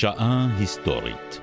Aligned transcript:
שעה 0.00 0.46
היסטורית 0.58 1.40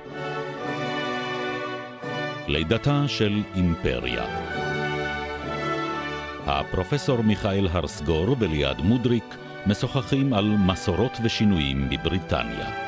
לידתה 2.48 3.04
של 3.08 3.42
אימפריה 3.54 4.24
הפרופסור 6.46 7.22
מיכאל 7.22 7.68
הרסגור 7.72 8.36
וליעד 8.38 8.80
מודריק 8.80 9.34
משוחחים 9.66 10.32
על 10.32 10.44
מסורות 10.44 11.18
ושינויים 11.22 11.88
בבריטניה. 11.90 12.87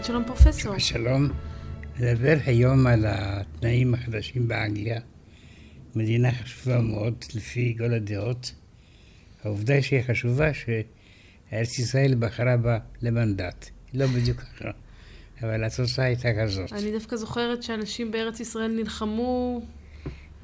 שבת 0.00 0.06
שלום 0.06 0.24
פרופסור. 0.24 0.78
שלום. 0.78 1.28
נדבר 1.98 2.36
היום 2.46 2.86
על 2.86 3.04
התנאים 3.08 3.94
החדשים 3.94 4.48
באנגליה. 4.48 5.00
מדינה 5.94 6.32
חשובה 6.32 6.80
מאוד 6.80 7.24
לפי 7.34 7.74
כל 7.78 7.94
הדעות. 7.94 8.54
העובדה 9.44 9.74
היא 9.74 9.82
שהיא 9.82 10.02
חשובה 10.02 10.50
שארץ 10.54 11.78
ישראל 11.78 12.14
בחרה 12.18 12.56
בה 12.56 12.78
למנדט. 13.02 13.70
לא 13.94 14.06
בדיוק 14.06 14.40
ככה, 14.40 14.70
אבל 15.42 15.64
התוצאה 15.64 16.04
הייתה 16.04 16.28
כזאת. 16.42 16.72
אני 16.72 16.92
דווקא 16.92 17.16
זוכרת 17.16 17.62
שאנשים 17.62 18.10
בארץ 18.10 18.40
ישראל 18.40 18.70
נלחמו 18.70 19.60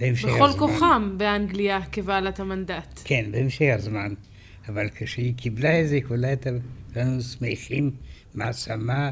בכל 0.01 0.29
הזמן. 0.29 0.59
כוחם 0.59 1.15
באנגליה 1.19 1.81
כבעלת 1.93 2.41
המנדט. 2.41 3.01
כן, 3.05 3.25
בהמשך 3.31 3.75
הזמן. 3.75 4.15
אבל 4.69 4.89
כשהיא 4.95 5.35
קיבלה 5.37 5.81
את 5.81 5.89
זה, 5.89 5.99
כולה 6.09 6.29
הייתה 6.29 6.51
כולנו 6.95 7.23
שמחים, 7.23 7.91
מעצמה, 8.35 9.11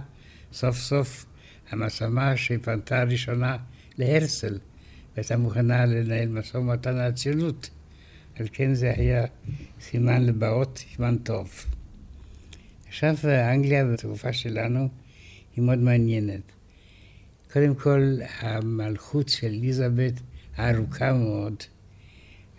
סוף 0.54 0.76
סוף 0.76 1.26
המעצמה 1.70 2.36
שפנתה 2.36 3.02
ראשונה 3.02 3.56
להרצל, 3.98 4.58
והייתה 5.14 5.36
מוכנה 5.36 5.86
לנהל 5.86 6.28
משא 6.28 6.56
ומתן 6.56 6.90
על 6.90 7.00
הציונות. 7.00 7.70
על 8.34 8.46
כן 8.52 8.74
זה 8.74 8.92
היה 8.96 9.24
סימן 9.80 10.26
לבאות, 10.26 10.84
סימן 10.94 11.16
טוב. 11.18 11.64
עכשיו 12.88 13.14
אנגליה 13.24 13.84
בתקופה 13.84 14.32
שלנו 14.32 14.88
היא 15.56 15.64
מאוד 15.64 15.78
מעניינת. 15.78 16.52
קודם 17.52 17.74
כל, 17.74 18.18
המלכות 18.38 19.28
של 19.28 19.46
אליזבת 19.46 20.20
הארוכה 20.56 21.12
מאוד 21.12 21.54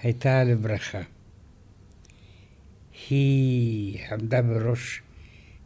הייתה 0.01 0.43
לברכה. 0.43 1.01
היא 3.09 3.99
עמדה 4.11 4.41
בראש 4.41 5.01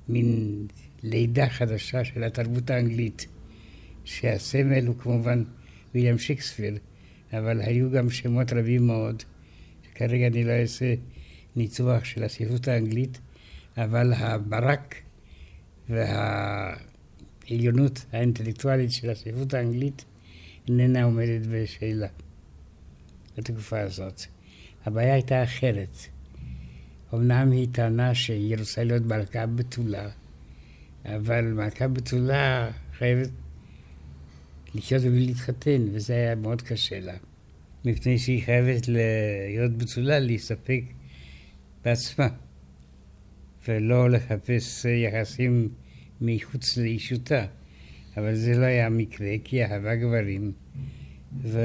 מין 0.10 0.68
לידה 1.04 1.50
חדשה 1.50 2.04
של 2.04 2.24
התרבות 2.24 2.70
האנגלית, 2.70 3.28
שהסמל 4.04 4.88
הוא 4.88 4.96
כמובן 4.98 5.44
ויליאם 5.96 6.18
שיקספיר, 6.18 6.78
אבל 7.34 7.62
היו 7.62 7.92
גם 7.92 8.10
שמות 8.10 8.54
רבים 8.54 8.88
מאוד, 8.88 9.24
שכרגע 9.84 10.28
אני 10.28 10.44
לא 10.44 10.52
אעשה 10.52 10.94
ניתוח 11.56 12.04
של 12.04 12.24
הספרות 12.24 12.68
האנגלית, 12.68 13.20
אבל 13.78 14.14
הברק 14.14 14.96
והעליונות 15.90 16.86
האינטלקטואלית 18.12 18.92
של 18.92 19.10
הספרות 19.10 19.54
האנגלית 19.54 20.06
איננה 20.68 21.04
עומדת 21.04 21.48
בשאלה 21.52 22.08
בתקופה 23.38 23.80
הזאת. 23.80 24.22
הבעיה 24.86 25.14
הייתה 25.14 25.44
אחרת. 25.44 25.98
אמנם 27.14 27.52
היא 27.52 27.68
טענה 27.72 28.16
שהיא 28.16 28.58
רוצה 28.58 28.84
להיות 28.84 29.06
מלכה 29.06 29.46
בתולה, 29.46 30.10
אבל 31.06 31.42
מלכה 31.42 31.88
בתולה 31.88 32.72
חייבת 32.98 33.30
לחיות 34.76 35.04
ולהתחתן, 35.04 35.86
וזה 35.92 36.14
היה 36.14 36.36
מאוד 36.36 36.62
קשה 36.62 37.00
לה. 37.00 37.14
מפני 37.86 38.20
שהיא 38.20 38.44
חייבת 38.44 38.88
להיות 38.88 39.78
בתולה, 39.78 40.20
להסתפק 40.20 40.82
בעצמה, 41.86 42.28
ולא 43.68 44.10
לחפש 44.10 44.86
יחסים 44.86 45.70
מחוץ 46.22 46.78
לאישותה. 46.78 47.46
אבל 48.18 48.36
זה 48.36 48.58
לא 48.58 48.66
היה 48.66 48.86
המקרה, 48.86 49.28
כי 49.44 49.56
היא 49.56 49.66
אהבה 49.66 49.96
גברים, 49.96 50.52
ואף 51.42 51.64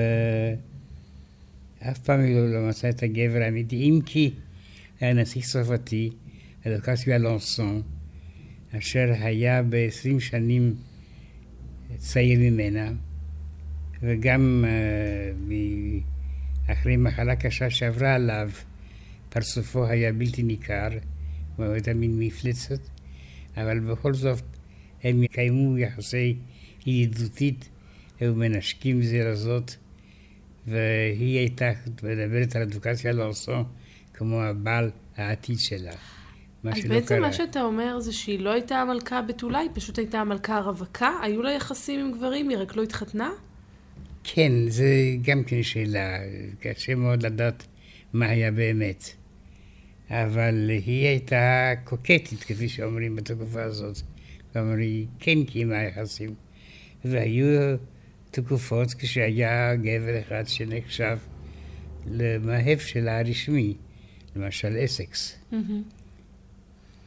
פעם 2.05 2.21
היא 2.21 2.37
לא 2.37 2.69
מצאה 2.69 2.91
את 2.91 3.03
הגבר 3.03 3.43
האמיתי, 3.43 3.77
אם 3.77 4.01
כי 4.07 4.31
היה 5.01 5.13
נסיך 5.13 5.47
צרפתי, 5.47 6.11
אלוקסי 6.67 7.15
אלונסון, 7.15 7.83
אשר 8.79 9.13
היה 9.21 9.63
בעשרים 9.63 10.21
שנים 10.21 10.75
צעיר 11.97 12.41
ממנה, 12.41 12.93
וגם 14.03 14.65
uh, 14.65 15.53
אחרי 16.73 16.97
מחלה 16.97 17.37
קשה 17.37 17.71
שעברה 17.71 18.15
עליו, 18.15 18.51
פרצופו 19.29 19.87
היה 19.87 20.13
בלתי 20.13 20.43
ניכר, 20.43 20.89
הוא 21.57 21.67
הייתה 21.67 21.95
מין 21.95 22.19
מפלצת, 22.19 22.81
אבל 23.57 23.81
בכל 23.81 24.15
זאת 24.15 24.43
הם 25.03 25.23
יקיימו 25.23 25.79
יחסי 25.79 26.37
ידידותית, 26.87 27.69
היו 28.21 28.35
מנשקים 28.35 29.03
זה 29.03 29.25
לזאת, 29.25 29.75
והיא 30.67 31.39
הייתה 31.39 31.71
מדברת 32.03 32.57
על 32.57 32.63
אדוקציה 32.63 33.13
לאורסון 33.13 33.65
כמו 34.15 34.43
הבעל 34.43 34.91
העתיד 35.17 35.59
שלה. 35.59 35.95
אז 36.73 36.85
בעצם. 36.89 37.21
מה 37.21 37.33
שאתה 37.33 37.63
אומר 37.63 38.01
זה 38.01 38.13
שהיא 38.13 38.41
לא 38.41 38.51
הייתה 38.51 38.77
המלכה 38.77 39.23
בתולה, 39.23 39.59
היא 39.59 39.71
פשוט 39.75 39.99
הייתה 39.99 40.21
המלכה 40.21 40.57
הרווקה? 40.57 41.11
היו 41.23 41.43
לה 41.43 41.53
יחסים 41.53 42.01
עם 42.01 42.13
גברים, 42.13 42.49
היא 42.49 42.59
רק 42.59 42.77
לא 42.77 42.83
התחתנה? 42.83 43.31
כן, 44.25 44.53
זה 44.69 44.87
גם 45.23 45.45
כן 45.45 45.63
שאלה, 45.63 46.19
קשה 46.61 46.95
מאוד 46.95 47.23
לדעת 47.23 47.67
מה 48.13 48.27
היה 48.27 48.51
באמת. 48.51 49.05
אבל 50.11 50.71
היא 50.87 51.07
הייתה 51.07 51.73
קוקטית, 51.85 52.45
כפי 52.47 52.69
שאומרים 52.69 53.17
בתקופה 53.17 53.63
הזאת. 53.63 53.97
כלומר, 54.53 54.77
היא 54.77 55.07
כן 55.19 55.45
קיימה 55.45 55.83
יחסים. 55.83 56.35
והיו 57.05 57.77
תקופות 58.31 58.95
כשהיה 58.95 59.77
גבר 59.77 60.21
אחד 60.21 60.45
שנחשב 60.47 61.19
למאהב 62.07 62.79
שלה 62.79 63.19
הרשמי, 63.19 63.75
למשל 64.37 64.77
אסקס. 64.85 65.37
Mm-hmm. 65.53 66.04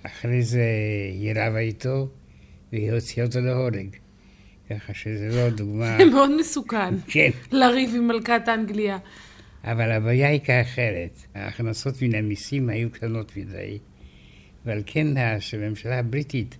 אחרי 0.07 0.43
זה 0.43 0.63
היא 1.11 1.31
רבה 1.35 1.59
איתו, 1.59 2.09
והיא 2.71 2.91
הוציאה 2.91 3.25
אותו 3.25 3.39
להורג. 3.39 3.87
ככה 4.69 4.93
שזה 4.93 5.29
לא 5.35 5.49
דוגמה... 5.49 5.97
זה 5.99 6.05
מאוד 6.05 6.39
מסוכן. 6.39 6.93
כן. 7.07 7.29
לריב 7.51 7.95
עם 7.95 8.07
מלכת 8.07 8.41
אנגליה. 8.47 8.97
אבל 9.63 9.91
הבעיה 9.91 10.29
היא 10.29 10.39
כאחרת. 10.39 11.21
ההכנסות 11.35 12.01
מן 12.01 12.15
המיסים 12.15 12.69
היו 12.69 12.89
קטנות 12.89 13.37
מדי, 13.37 13.79
ועל 14.65 14.83
כן 14.85 15.07
הממשלה 15.53 15.99
הבריטית 15.99 16.57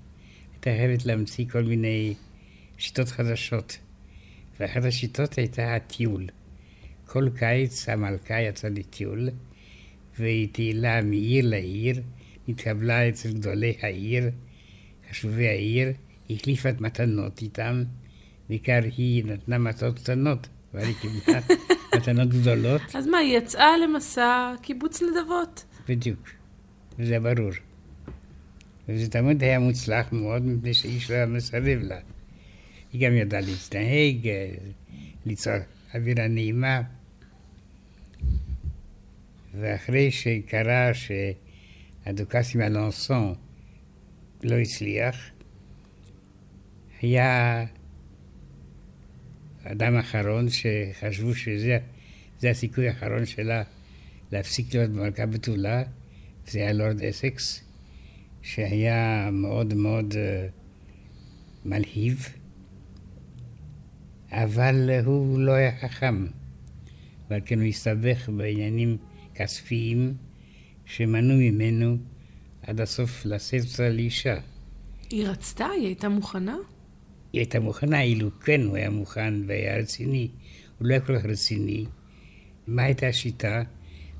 הייתה 0.53 0.69
חייבת 0.79 1.05
להמציא 1.05 1.45
כל 1.51 1.63
מיני 1.63 2.13
שיטות 2.77 3.07
חדשות. 3.07 3.77
ואחת 4.59 4.83
השיטות 4.83 5.37
הייתה 5.37 5.75
הטיול. 5.75 6.27
כל 7.05 7.29
קיץ 7.35 7.89
המלכה 7.89 8.41
יצאה 8.41 8.69
לטיול, 8.69 9.29
והיא 10.19 10.47
טיילה 10.51 11.01
מעיר 11.01 11.45
לעיר, 11.49 12.01
התקבלה 12.47 13.09
אצל 13.09 13.33
גדולי 13.33 13.73
העיר, 13.81 14.29
חשובי 15.11 15.47
העיר, 15.47 15.93
החליפה 16.29 16.69
את 16.69 16.81
מתנות 16.81 17.41
איתם, 17.41 17.83
בעיקר 18.49 18.79
היא 18.97 19.25
נתנה 19.25 19.57
מתנות 19.57 19.99
קטנות, 19.99 20.47
אבל 20.73 20.83
היא 20.83 20.95
קיבלה 21.01 21.39
מתנות 21.97 22.29
גדולות. 22.29 22.81
אז 22.95 23.07
מה, 23.07 23.17
היא 23.17 23.37
יצאה 23.37 23.77
למסע 23.77 24.53
קיבוץ 24.61 25.01
נדבות. 25.01 25.65
בדיוק, 25.89 26.29
וזה 26.99 27.19
ברור. 27.19 27.51
וזה 28.89 29.09
תמיד 29.09 29.43
היה 29.43 29.59
מוצלח 29.59 30.11
מאוד, 30.11 30.45
מפני 30.45 30.73
שאיש 30.73 31.11
לא 31.11 31.15
היה 31.15 31.25
מסרב 31.25 31.79
לה. 31.81 31.99
היא 32.93 33.07
גם 33.07 33.15
ידעה 33.15 33.41
להצטנהג, 33.41 34.29
ליצור 35.25 35.53
אווירה 35.95 36.27
נעימה. 36.27 36.81
ואחרי 39.59 40.11
שקרה 40.11 40.93
שהדוכסים 42.07 42.61
אלונסון 42.61 43.33
לא 44.43 44.55
הצליח, 44.55 45.29
היה 47.01 47.65
אדם 49.63 49.95
אחרון 49.95 50.47
שחשבו 50.49 51.35
שזה 51.35 51.79
הסיכוי 52.43 52.87
האחרון 52.87 53.25
שלה 53.25 53.63
להפסיק 54.31 54.73
להיות 54.73 54.91
מלכה 54.91 55.25
בתולה, 55.25 55.83
זה 56.47 56.59
היה 56.59 56.73
לורד 56.73 57.01
אסקס, 57.01 57.63
שהיה 58.41 59.29
מאוד 59.31 59.73
מאוד 59.73 60.13
uh, 60.13 60.15
מלהיב, 61.65 62.29
אבל 64.31 64.89
הוא 65.05 65.39
לא 65.39 65.51
היה 65.51 65.79
חכם, 65.79 66.27
ועל 67.29 67.41
כן 67.45 67.59
הוא 67.59 67.67
הסתבך 67.67 68.29
בעניינים 68.29 68.97
כספיים, 69.35 70.13
שמנעו 70.87 71.37
ממנו 71.37 71.97
עד 72.61 72.81
הסוף 72.81 73.25
לשאת 73.25 73.61
אותה 73.71 73.89
לאישה. 73.89 74.37
היא 75.09 75.27
רצתה? 75.27 75.65
היא 75.65 75.85
הייתה 75.85 76.09
מוכנה? 76.09 76.55
היא 77.33 77.39
הייתה 77.41 77.59
מוכנה, 77.59 78.01
אילו 78.01 78.39
כן 78.39 78.61
הוא 78.61 78.75
היה 78.75 78.89
מוכן 78.89 79.33
והיה 79.47 79.77
רציני. 79.77 80.27
הוא 80.79 80.87
לא 80.87 80.93
היה 80.93 81.01
כל 81.01 81.19
כך 81.19 81.25
רציני. 81.25 81.85
מה 82.67 82.83
הייתה 82.83 83.07
השיטה? 83.07 83.63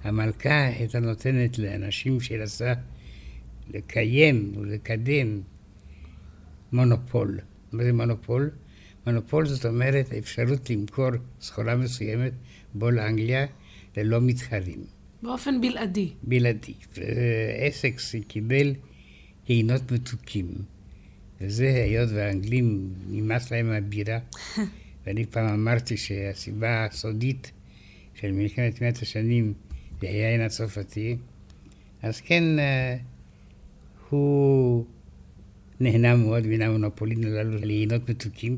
המלכה 0.04 0.66
הייתה 0.66 1.00
נותנת 1.00 1.60
לאנשים 1.60 2.20
שהיא 2.22 2.40
רצה 2.40 2.74
לקיים 3.70 4.54
ולקדם 4.58 5.42
מונופול. 6.72 7.40
מה 7.72 7.84
זה 7.84 7.94
מונופול? 7.94 8.50
מונופול 9.06 9.46
זאת 9.46 9.66
אומרת 9.66 10.12
האפשרות 10.12 10.70
למכור 10.70 11.10
סחורה 11.42 11.76
מסוימת 11.76 12.34
בו 12.74 12.92
לאנגליה 12.92 13.46
ללא 13.98 14.22
מתחרים. 14.22 14.97
באופן 15.24 15.62
בלעדי. 15.62 16.10
בלעדי. 16.24 16.74
אסקס 17.70 18.16
קיבל 18.28 18.74
יינות 19.50 19.92
מתוקים. 19.92 20.48
וזה 21.42 21.68
היות 21.68 22.10
והאנגלים 22.14 22.94
נמאס 23.10 23.52
להם 23.52 23.68
מהבירה. 23.70 24.20
ואני 25.08 25.26
פעם 25.26 25.48
אמרתי 25.48 25.98
שהסיבה 25.98 26.86
הסודית 26.86 27.52
של 28.14 28.32
מלחמת 28.32 28.82
מאת 28.82 28.98
השנים 29.02 29.54
זה 30.02 30.08
היין 30.08 30.42
הצרפתי, 30.42 31.18
אז 32.02 32.22
כן, 32.22 32.60
אה, 32.60 32.98
הוא 34.10 34.86
נהנה 35.80 36.16
מאוד 36.16 36.48
מן 36.48 36.62
המונופולין 36.62 37.24
הללו 37.24 37.58
ליינות 37.58 38.10
מתוקים. 38.10 38.58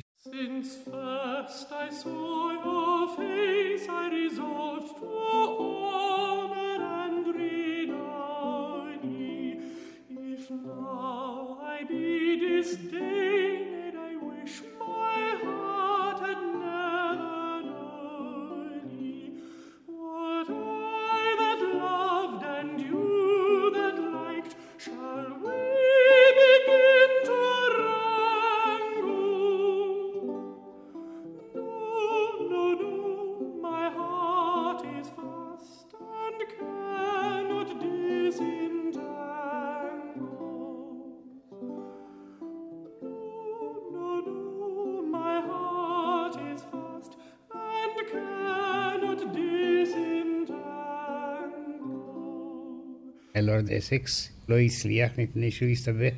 לורד 53.49 53.71
אסקס, 53.71 54.29
לא 54.49 54.59
הצליח 54.59 55.11
מפני 55.17 55.51
שהוא 55.51 55.69
הסתבך 55.69 56.13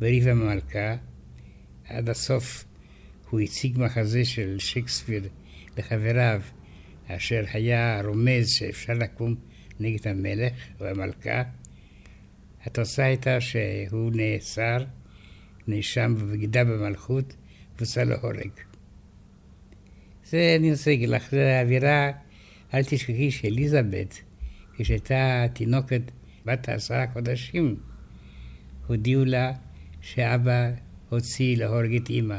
בריב 0.00 0.28
המלכה. 0.28 0.96
עד 1.88 2.08
הסוף 2.08 2.64
הוא 3.30 3.40
הציג 3.40 3.78
מחזה 3.78 4.24
של 4.24 4.56
שייקספיר 4.58 5.28
לחבריו, 5.78 6.42
אשר 7.06 7.44
היה 7.52 8.00
רומז 8.04 8.48
שאפשר 8.50 8.92
לקום 8.92 9.34
נגד 9.80 10.08
המלך 10.08 10.52
או 10.80 10.86
המלכה. 10.86 11.42
התוצאה 12.64 13.06
הייתה 13.06 13.40
שהוא 13.40 14.12
נאסר, 14.14 14.84
נאשם 15.68 16.14
בבגידה 16.14 16.64
במלכות, 16.64 17.36
והוצא 17.76 18.02
להורג. 18.02 18.50
זה 20.24 20.56
אני 20.58 20.70
רוצה 20.70 20.90
להגיד 20.90 21.08
לך, 21.08 21.30
זה 21.30 21.58
האווירה, 21.58 22.10
אל 22.74 22.84
תשכחי 22.84 23.30
שאליזבת, 23.30 24.20
כשהייתה 24.78 25.46
תינוקת 25.52 26.02
בת 26.46 26.68
עשרה 26.68 27.04
חודשים, 27.12 27.76
הודיעו 28.86 29.24
לה 29.24 29.52
שאבא 30.00 30.70
הוציא 31.08 31.56
להורג 31.56 31.94
את 31.96 32.10
אימא. 32.10 32.38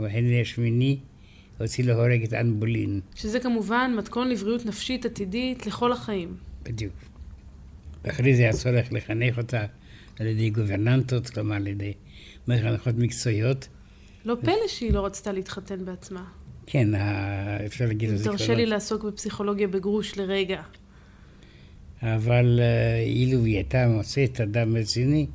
ובהנרי 0.00 0.40
השמיני 0.40 0.98
הוציא 1.58 1.84
להורג 1.84 2.22
את 2.22 2.32
אן 2.32 2.60
בולין. 2.60 3.00
שזה 3.14 3.40
כמובן 3.40 3.94
מתכון 3.98 4.28
לבריאות 4.28 4.66
נפשית 4.66 5.06
עתידית 5.06 5.66
לכל 5.66 5.92
החיים. 5.92 6.36
בדיוק. 6.62 6.94
ואחרי 8.04 8.36
זה 8.36 8.42
היה 8.42 8.52
צורך 8.52 8.92
לחנך 8.92 9.38
אותה 9.38 9.66
על 10.20 10.26
ידי 10.26 10.50
גוברננטות, 10.50 11.30
כלומר 11.30 11.56
על 11.56 11.66
ידי 11.66 11.92
מחנכות 12.48 12.94
מקצועיות. 12.98 13.68
לא 14.24 14.36
פלא 14.40 14.68
שהיא 14.68 14.92
לא 14.92 15.06
רצתה 15.06 15.32
להתחתן 15.32 15.84
בעצמה. 15.84 16.24
כן, 16.66 16.88
אפשר 17.66 17.86
להגיד 17.86 18.10
את 18.10 18.18
זה. 18.18 18.24
תרשה 18.24 18.54
לי 18.54 18.66
לעסוק 18.66 19.04
בפסיכולוגיה 19.04 19.68
בגרוש 19.68 20.18
לרגע. 20.18 20.62
אבל 22.02 22.60
אה, 22.62 23.02
אילו 23.02 23.44
היא 23.44 23.54
הייתה 23.54 23.88
מוצאת 23.88 24.40
אדם 24.40 24.76
רציני, 24.76 25.26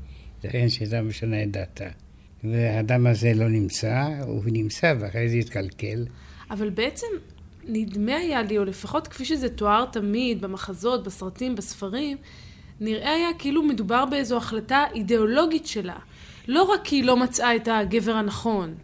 לכן 0.43 0.69
שהייתה 0.69 1.01
משנה 1.01 1.43
את 1.43 1.51
דעתה. 1.51 1.87
והאדם 2.43 3.07
הזה 3.07 3.33
לא 3.33 3.49
נמצא, 3.49 4.07
הוא 4.25 4.43
נמצא 4.45 4.93
ואחרי 4.99 5.29
זה 5.29 5.35
התקלקל. 5.35 6.05
אבל 6.51 6.69
בעצם 6.69 7.07
נדמה 7.67 8.15
היה 8.15 8.41
לי, 8.41 8.57
או 8.57 8.65
לפחות 8.65 9.07
כפי 9.07 9.25
שזה 9.25 9.49
תואר 9.49 9.85
תמיד 9.85 10.41
במחזות, 10.41 11.03
בסרטים, 11.03 11.55
בספרים, 11.55 12.17
נראה 12.79 13.13
היה 13.13 13.29
כאילו 13.39 13.63
מדובר 13.63 14.05
באיזו 14.05 14.37
החלטה 14.37 14.83
אידיאולוגית 14.95 15.67
שלה. 15.67 15.97
לא 16.47 16.63
רק 16.63 16.81
כי 16.83 16.95
היא 16.95 17.03
לא 17.03 17.17
מצאה 17.17 17.55
את 17.55 17.67
הגבר 17.71 18.11
הנכון, 18.11 18.75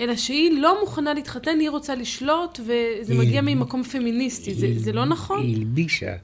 אלא 0.00 0.16
שהיא 0.16 0.60
לא 0.60 0.80
מוכנה 0.80 1.14
להתחתן, 1.14 1.60
היא 1.60 1.70
רוצה 1.70 1.94
לשלוט, 1.94 2.60
וזה 2.60 3.14
מגיע 3.14 3.40
ממקום 3.40 3.82
פמיניסטי. 3.82 4.54
זה, 4.54 4.66
זה 4.76 4.92
לא 4.92 5.04
נכון? 5.04 5.40
היא 5.42 5.56
הלבישה 5.56 6.16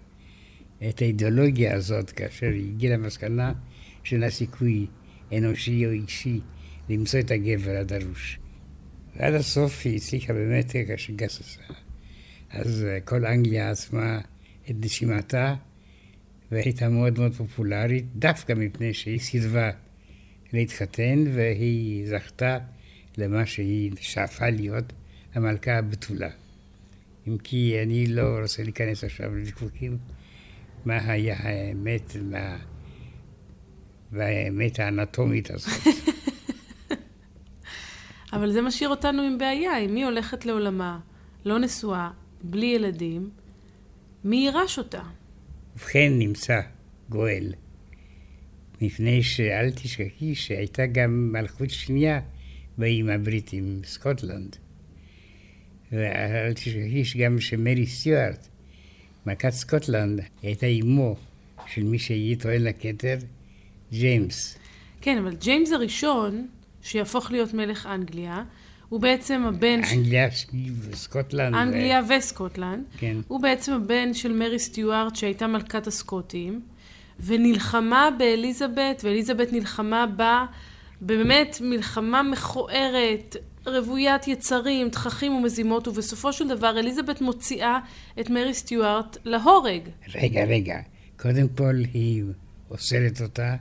את 0.88 1.02
האידיאולוגיה 1.02 1.74
הזאת, 1.74 2.10
כאשר 2.10 2.46
היא 2.46 2.70
הגיעה 2.70 2.96
למסקנה 2.96 3.52
שאין 4.04 4.20
לה 4.20 4.30
סיכוי 4.30 4.86
אנושי 5.32 5.86
או 5.86 5.90
אישי 5.90 6.40
למצוא 6.88 7.20
את 7.20 7.30
הגבר 7.30 7.76
הדרוש. 7.76 8.38
ועד 9.16 9.34
הסוף 9.34 9.82
היא 9.84 9.96
הצליחה 9.96 10.32
באמת 10.32 10.72
כאשר 10.86 11.12
גססה. 11.12 11.62
אז 12.50 12.84
אה, 12.88 13.00
כל 13.00 13.26
אנגליה 13.26 13.70
עצמה 13.70 14.20
את 14.70 14.74
נשימתה, 14.80 15.54
והייתה 16.52 16.88
מאוד 16.88 17.18
מאוד 17.18 17.34
פופולרית, 17.34 18.04
דווקא 18.16 18.52
מפני 18.52 18.94
שהיא 18.94 19.18
סירבה 19.18 19.70
להתחתן, 20.52 21.24
והיא 21.34 22.06
זכתה 22.06 22.58
למה 23.16 23.46
שהיא 23.46 23.92
שאפה 24.00 24.50
להיות 24.50 24.92
המלכה 25.34 25.78
הבתולה. 25.78 26.30
אם 27.28 27.36
כי 27.38 27.82
אני 27.82 28.06
לא 28.06 28.38
רוצה 28.42 28.62
להיכנס 28.62 29.04
עכשיו 29.04 29.34
לוויכוחים 29.34 29.98
מה 30.88 31.12
היה 31.12 31.36
האמת 31.38 32.16
מה... 32.22 32.56
והאמת 34.12 34.78
האנטומית 34.78 35.50
הזאת. 35.50 35.86
אבל 38.32 38.52
זה 38.52 38.62
משאיר 38.62 38.90
אותנו 38.90 39.22
עם 39.22 39.38
בעיה. 39.38 39.78
אם 39.78 39.94
היא 39.94 40.04
הולכת 40.04 40.46
לעולמה, 40.46 40.98
לא 41.44 41.58
נשואה, 41.58 42.10
בלי 42.42 42.66
ילדים, 42.66 43.30
מי 44.24 44.36
יירש 44.36 44.78
אותה? 44.78 45.02
ובכן 45.76 46.12
נמצא 46.18 46.60
גואל. 47.08 47.52
מפני 48.80 49.22
שאל 49.22 49.70
תשכחי 49.70 50.34
שהייתה 50.34 50.86
גם 50.86 51.32
מלכות 51.32 51.70
שנייה 51.70 52.20
באיים 52.78 53.08
הבריטים, 53.08 53.80
סקוטלנד. 53.84 54.56
ואל 55.92 56.52
תשכחי 56.52 57.04
שגם 57.04 57.40
שמרי 57.40 57.86
סטיוארט 57.86 58.48
מלכת 59.28 59.50
סקוטלנד 59.50 60.20
הייתה 60.42 60.66
אמו 60.66 61.16
של 61.66 61.82
מי 61.82 61.98
שיהיה 61.98 62.36
טוען 62.36 62.62
לכתר, 62.62 63.16
ג'יימס. 63.92 64.58
כן, 65.00 65.18
אבל 65.18 65.34
ג'יימס 65.34 65.72
הראשון, 65.72 66.46
שיהפוך 66.82 67.30
להיות 67.30 67.54
מלך 67.54 67.86
אנגליה, 67.86 68.44
הוא 68.88 69.00
בעצם 69.00 69.44
הבן... 69.48 69.80
אנגליה, 69.92 70.28
וסקוטלנד. 70.80 71.54
אנגליה 71.54 72.00
ו... 72.08 72.12
וסקוטלנד. 72.18 72.84
כן. 72.98 73.16
הוא 73.28 73.40
בעצם 73.40 73.72
הבן 73.72 74.14
של 74.14 74.32
מרי 74.32 74.58
סטיוארט, 74.58 75.16
שהייתה 75.16 75.46
מלכת 75.46 75.86
הסקוטים, 75.86 76.60
ונלחמה 77.20 78.08
באליזבת, 78.18 79.00
ואליזבת 79.04 79.52
נלחמה 79.52 80.06
בה, 80.06 80.46
באמת 81.00 81.58
מלחמה 81.60 82.22
מכוערת, 82.22 83.36
רוויית 83.68 84.28
יצרים, 84.28 84.90
תככים 84.90 85.32
ומזימות, 85.32 85.88
ובסופו 85.88 86.32
של 86.32 86.48
דבר 86.48 86.78
אליזבת 86.78 87.20
מוציאה 87.20 87.78
את 88.20 88.30
מרי 88.30 88.54
סטיוארט 88.54 89.16
להורג. 89.24 89.80
רגע, 90.14 90.44
רגע. 90.44 90.78
קודם 91.16 91.48
כל 91.48 91.82
היא 91.92 92.24
אוסרת 92.70 93.20
אותה, 93.20 93.56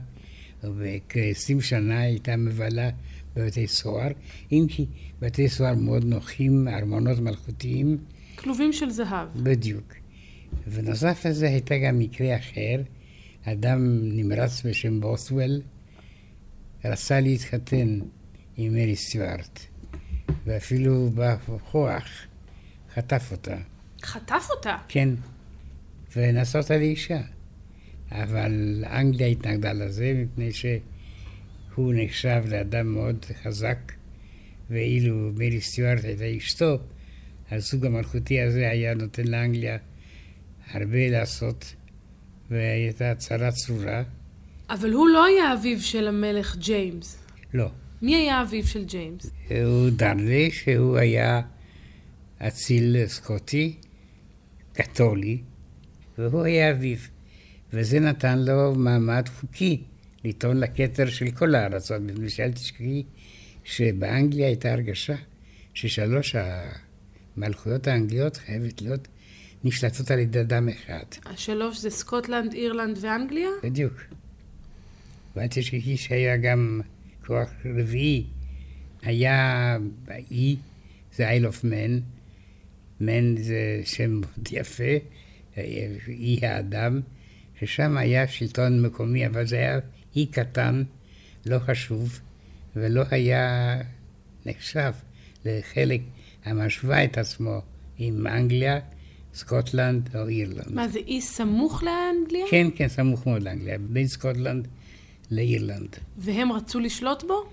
וכ-20 0.62 1.60
שנה 1.60 2.00
הייתה 2.00 2.36
מבלה 2.36 2.90
בבתי 3.36 3.66
סוהר, 3.66 4.10
אם 4.52 4.66
כי 4.68 4.86
בתי 5.20 5.48
סוהר 5.48 5.74
מאוד 5.74 6.04
נוחים, 6.04 6.68
ארמונות 6.68 7.18
מלכותיים. 7.18 7.98
כלובים 8.36 8.72
של 8.72 8.90
זהב. 8.90 9.28
בדיוק. 9.36 9.94
ונוסף 10.66 11.26
לזה 11.26 11.48
הייתה 11.48 11.74
גם 11.78 11.98
מקרה 11.98 12.36
אחר, 12.36 12.82
אדם 13.44 13.98
נמרץ 14.02 14.66
בשם 14.66 15.00
בוסוול 15.00 15.60
רצה 16.84 17.20
להתחתן 17.20 17.98
עם 18.56 18.74
מרי 18.74 18.96
סטיוארט, 18.96 19.60
ואפילו 20.48 21.10
בכוח 21.14 22.08
חטף 22.94 23.28
אותה. 23.32 23.56
חטף 24.02 24.46
אותה? 24.50 24.76
כן, 24.88 25.08
ונשא 26.16 26.58
אותה 26.58 26.76
לאישה. 26.76 27.20
אבל 28.10 28.84
אנגליה 28.86 29.26
התנגדה 29.26 29.72
לזה, 29.72 30.12
מפני 30.16 30.52
שהוא 30.52 31.92
נחשב 31.96 32.42
לאדם 32.48 32.86
מאוד 32.86 33.26
חזק, 33.42 33.92
ואילו 34.70 35.30
מרי 35.34 35.60
סטיוארט 35.60 36.04
הייתה 36.04 36.36
אשתו, 36.36 36.78
הזוג 37.50 37.86
המלכותי 37.86 38.40
הזה 38.40 38.70
היה 38.70 38.94
נותן 38.94 39.26
לאנגליה 39.26 39.76
הרבה 40.70 41.10
לעשות, 41.10 41.74
והייתה 42.50 43.10
הצהרה 43.10 43.50
צרורה. 43.52 44.02
אבל 44.70 44.92
הוא 44.92 45.08
לא 45.08 45.24
היה 45.24 45.52
אביו 45.52 45.80
של 45.80 46.08
המלך 46.08 46.56
ג'יימס. 46.56 47.18
לא. 47.54 47.70
מי 48.02 48.16
היה 48.16 48.42
אביו 48.42 48.66
של 48.66 48.84
ג'יימס? 48.84 49.30
הוא 49.50 49.90
דרלי, 49.90 50.50
שהוא 50.50 50.96
היה 50.96 51.40
אציל 52.38 52.96
סקוטי, 53.06 53.76
קתולי, 54.72 55.38
והוא 56.18 56.42
היה 56.42 56.70
אביו. 56.70 56.98
וזה 57.72 58.00
נתן 58.00 58.38
לו 58.38 58.74
מעמד 58.74 59.28
חוקי 59.40 59.82
לטעון 60.24 60.56
לכתר 60.56 61.06
של 61.06 61.30
כל 61.30 61.54
הארצות, 61.54 62.00
מפני 62.00 62.30
שאל 62.30 62.52
תשכחי 62.52 63.02
שבאנגליה 63.64 64.46
הייתה 64.46 64.72
הרגשה 64.72 65.14
ששלוש 65.74 66.36
המלכויות 67.36 67.86
האנגליות 67.86 68.36
חייבת 68.36 68.82
להיות 68.82 69.08
נשלטות 69.64 70.10
על 70.10 70.18
ידי 70.18 70.40
אדם 70.40 70.68
אחד. 70.68 71.04
השלוש 71.26 71.78
זה 71.78 71.90
סקוטלנד, 71.90 72.52
אירלנד 72.52 72.98
ואנגליה? 73.00 73.48
בדיוק. 73.62 73.94
ואל 75.36 75.46
תשכחי 75.46 75.96
שהיה 75.96 76.36
גם 76.36 76.80
כוח 77.28 77.48
רביעי. 77.78 78.24
היה 79.02 79.76
באי, 80.04 80.56
זה 81.14 81.28
Isle 81.28 81.46
of 81.46 81.64
Man, 81.64 81.98
Man 83.00 83.36
זה 83.36 83.80
שם 83.84 84.10
מאוד 84.10 84.48
יפה, 84.50 84.84
אי 86.08 86.38
האדם, 86.42 87.00
ששם 87.60 87.96
היה 87.96 88.28
שלטון 88.28 88.82
מקומי, 88.82 89.26
אבל 89.26 89.46
זה 89.46 89.56
היה 89.56 89.78
אי 90.16 90.26
קטן, 90.26 90.82
לא 91.46 91.58
חשוב, 91.58 92.20
ולא 92.76 93.02
היה 93.10 93.76
נחשב 94.46 94.92
לחלק 95.44 96.00
המשווה 96.44 97.04
את 97.04 97.18
עצמו 97.18 97.60
עם 97.98 98.26
אנגליה, 98.26 98.78
סקוטלנד 99.34 100.16
או 100.16 100.28
אירלנד. 100.28 100.74
מה, 100.74 100.88
זה 100.88 100.98
אי 100.98 101.20
סמוך 101.20 101.82
לאנגליה? 101.82 102.44
כן, 102.50 102.66
כן, 102.76 102.88
סמוך 102.88 103.26
מאוד 103.26 103.42
לאנגליה, 103.42 103.78
בין 103.78 104.06
סקוטלנד 104.06 104.68
לאירלנד. 105.30 105.96
והם 106.16 106.52
רצו 106.52 106.80
לשלוט 106.80 107.22
בו? 107.22 107.44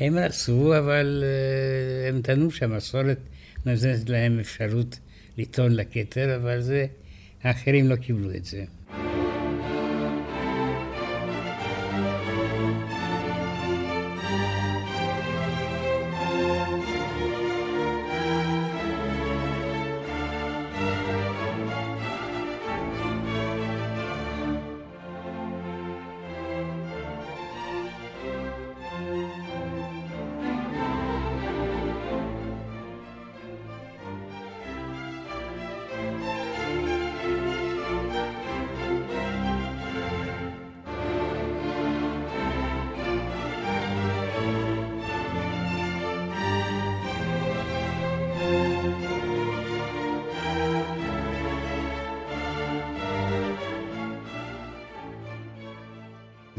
הם 0.00 0.18
רצו, 0.18 0.78
אבל 0.78 1.24
uh, 1.24 2.08
הם 2.08 2.22
טענו 2.22 2.50
שהמסורת 2.50 3.18
נותנת 3.66 4.08
להם 4.08 4.38
אפשרות 4.40 4.98
לטעון 5.38 5.72
לכתר, 5.72 6.36
אבל 6.36 6.60
זה, 6.60 6.86
האחרים 7.42 7.88
לא 7.88 7.96
קיבלו 7.96 8.34
את 8.34 8.44
זה. 8.44 8.64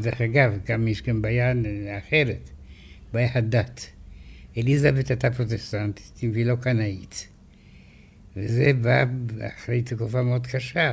דרך 0.00 0.20
אגב, 0.20 0.58
גם 0.66 0.88
יש 0.88 1.02
גם 1.02 1.22
בעיה 1.22 1.52
אחרת, 1.98 2.50
בעיה 3.12 3.30
הדת. 3.34 3.86
אליזבת 4.56 5.10
הייתה 5.10 5.30
פרוטסטנטית 5.30 6.20
והיא 6.32 6.46
לא 6.46 6.56
קנאית. 6.56 7.28
וזה 8.36 8.72
בא 8.72 9.04
אחרי 9.40 9.82
תקופה 9.82 10.22
מאוד 10.22 10.46
קשה, 10.46 10.92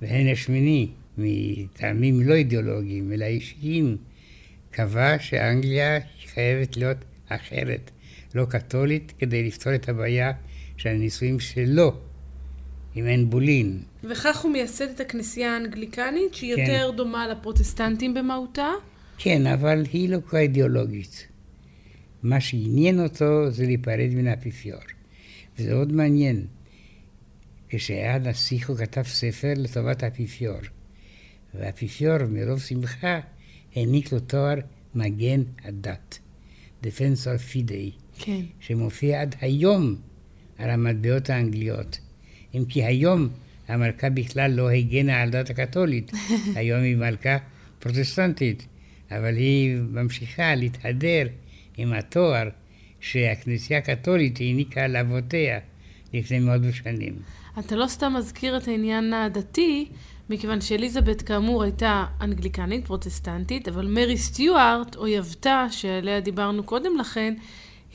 והן 0.00 0.32
השמיני, 0.32 0.90
מטעמים 1.18 2.20
לא 2.20 2.34
אידיאולוגיים 2.34 3.12
אלא 3.12 3.24
אישיים, 3.24 3.96
קבע 4.70 5.18
שאנגליה 5.18 5.98
חייבת 6.26 6.76
להיות 6.76 7.04
אחרת, 7.28 7.90
לא 8.34 8.44
קתולית, 8.44 9.12
כדי 9.18 9.46
לפתור 9.46 9.74
את 9.74 9.88
הבעיה 9.88 10.32
של 10.76 10.88
הנישואים 10.88 11.40
שלו. 11.40 12.00
עם 12.94 13.06
עין 13.06 13.30
בולין. 13.30 13.82
וכך 14.04 14.40
הוא 14.40 14.52
מייסד 14.52 14.88
את 14.88 15.00
הכנסייה 15.00 15.54
האנגליקנית, 15.54 16.34
שהיא 16.34 16.56
כן. 16.56 16.60
יותר 16.60 16.90
דומה 16.90 17.28
לפרוטסטנטים 17.28 18.14
במהותה? 18.14 18.68
כן, 19.18 19.46
אבל 19.46 19.84
היא 19.92 20.08
לא 20.08 20.18
כל 20.26 20.36
אידיאולוגית. 20.36 21.26
מה 22.22 22.40
שעניין 22.40 23.00
אותו 23.00 23.50
זה 23.50 23.66
להיפרד 23.66 24.10
מן 24.14 24.26
האפיפיור. 24.26 24.80
וזה 25.58 25.74
מאוד 25.74 25.92
מעניין. 25.92 26.46
כשהיה 27.68 28.18
נסיך 28.18 28.68
הוא 28.68 28.76
כתב 28.76 29.02
ספר 29.02 29.52
לטובת 29.56 30.02
האפיפיור. 30.02 30.58
והאפיפיור 31.54 32.18
מרוב 32.28 32.60
שמחה 32.60 33.20
העניק 33.74 34.12
לו 34.12 34.20
תואר 34.20 34.54
מגן 34.94 35.42
הדת. 35.64 36.18
Defensor 36.82 37.52
Fidei. 37.52 37.90
כן. 38.18 38.40
שמופיע 38.60 39.20
עד 39.20 39.34
היום 39.40 39.96
על 40.58 40.70
המטבעות 40.70 41.30
האנגליות. 41.30 41.98
אם 42.54 42.64
כי 42.68 42.84
היום 42.84 43.28
המלכה 43.68 44.10
בכלל 44.10 44.50
לא 44.50 44.70
הגנה 44.70 45.22
על 45.22 45.30
דת 45.30 45.50
הקתולית, 45.50 46.12
היום 46.56 46.80
היא 46.80 46.96
מלכה 46.96 47.36
פרוטסטנטית, 47.78 48.66
אבל 49.10 49.34
היא 49.34 49.76
ממשיכה 49.90 50.54
להתהדר 50.54 51.26
עם 51.76 51.92
התואר 51.92 52.48
שהכנסייה 53.00 53.78
הקתולית 53.78 54.40
העניקה 54.40 54.86
לאבותיה 54.86 55.58
לפני 56.14 56.38
מאות 56.38 56.60
שנים. 56.72 57.14
אתה 57.58 57.76
לא 57.76 57.86
סתם 57.86 58.14
מזכיר 58.18 58.56
את 58.56 58.68
העניין 58.68 59.12
הדתי, 59.12 59.88
מכיוון 60.30 60.60
שאליזבת 60.60 61.22
כאמור 61.22 61.62
הייתה 61.62 62.04
אנגליקנית, 62.20 62.86
פרוטסטנטית, 62.86 63.68
אבל 63.68 63.86
מרי 63.86 64.18
סטיוארט, 64.18 64.96
אויבתה, 64.96 65.66
שעליה 65.70 66.20
דיברנו 66.20 66.62
קודם 66.62 66.96
לכן, 66.96 67.34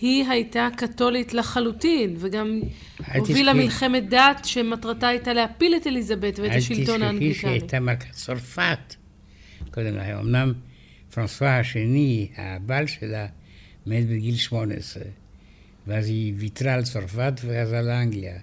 היא 0.03 0.25
הייתה 0.29 0.67
קתולית 0.77 1.33
לחלוטין, 1.33 2.15
וגם 2.19 2.59
הובילה 3.15 3.53
מלחמת 3.53 4.09
דת 4.09 4.45
שמטרתה 4.45 5.07
הייתה 5.07 5.33
להפיל 5.33 5.75
את 5.75 5.87
אליזבת 5.87 6.39
ואת 6.39 6.51
השלטון 6.55 7.01
האנגליקני. 7.01 7.27
אל 7.27 7.33
תשכחי 7.33 7.59
שהייתה 7.59 7.79
מלכת 7.79 8.11
צרפת 8.11 8.95
קודם 9.71 9.97
לכן. 9.97 10.17
אמנם 10.17 10.53
פרנסואה 11.13 11.59
השני, 11.59 12.27
הבעל 12.37 12.87
שלה, 12.87 13.27
מת 13.85 14.07
בגיל 14.07 14.35
18, 14.35 15.03
ואז 15.87 16.07
היא 16.07 16.33
ויתרה 16.37 16.73
על 16.73 16.83
צרפת 16.83 17.33
וחזרה 17.35 17.81
לאנגליה. 17.81 18.37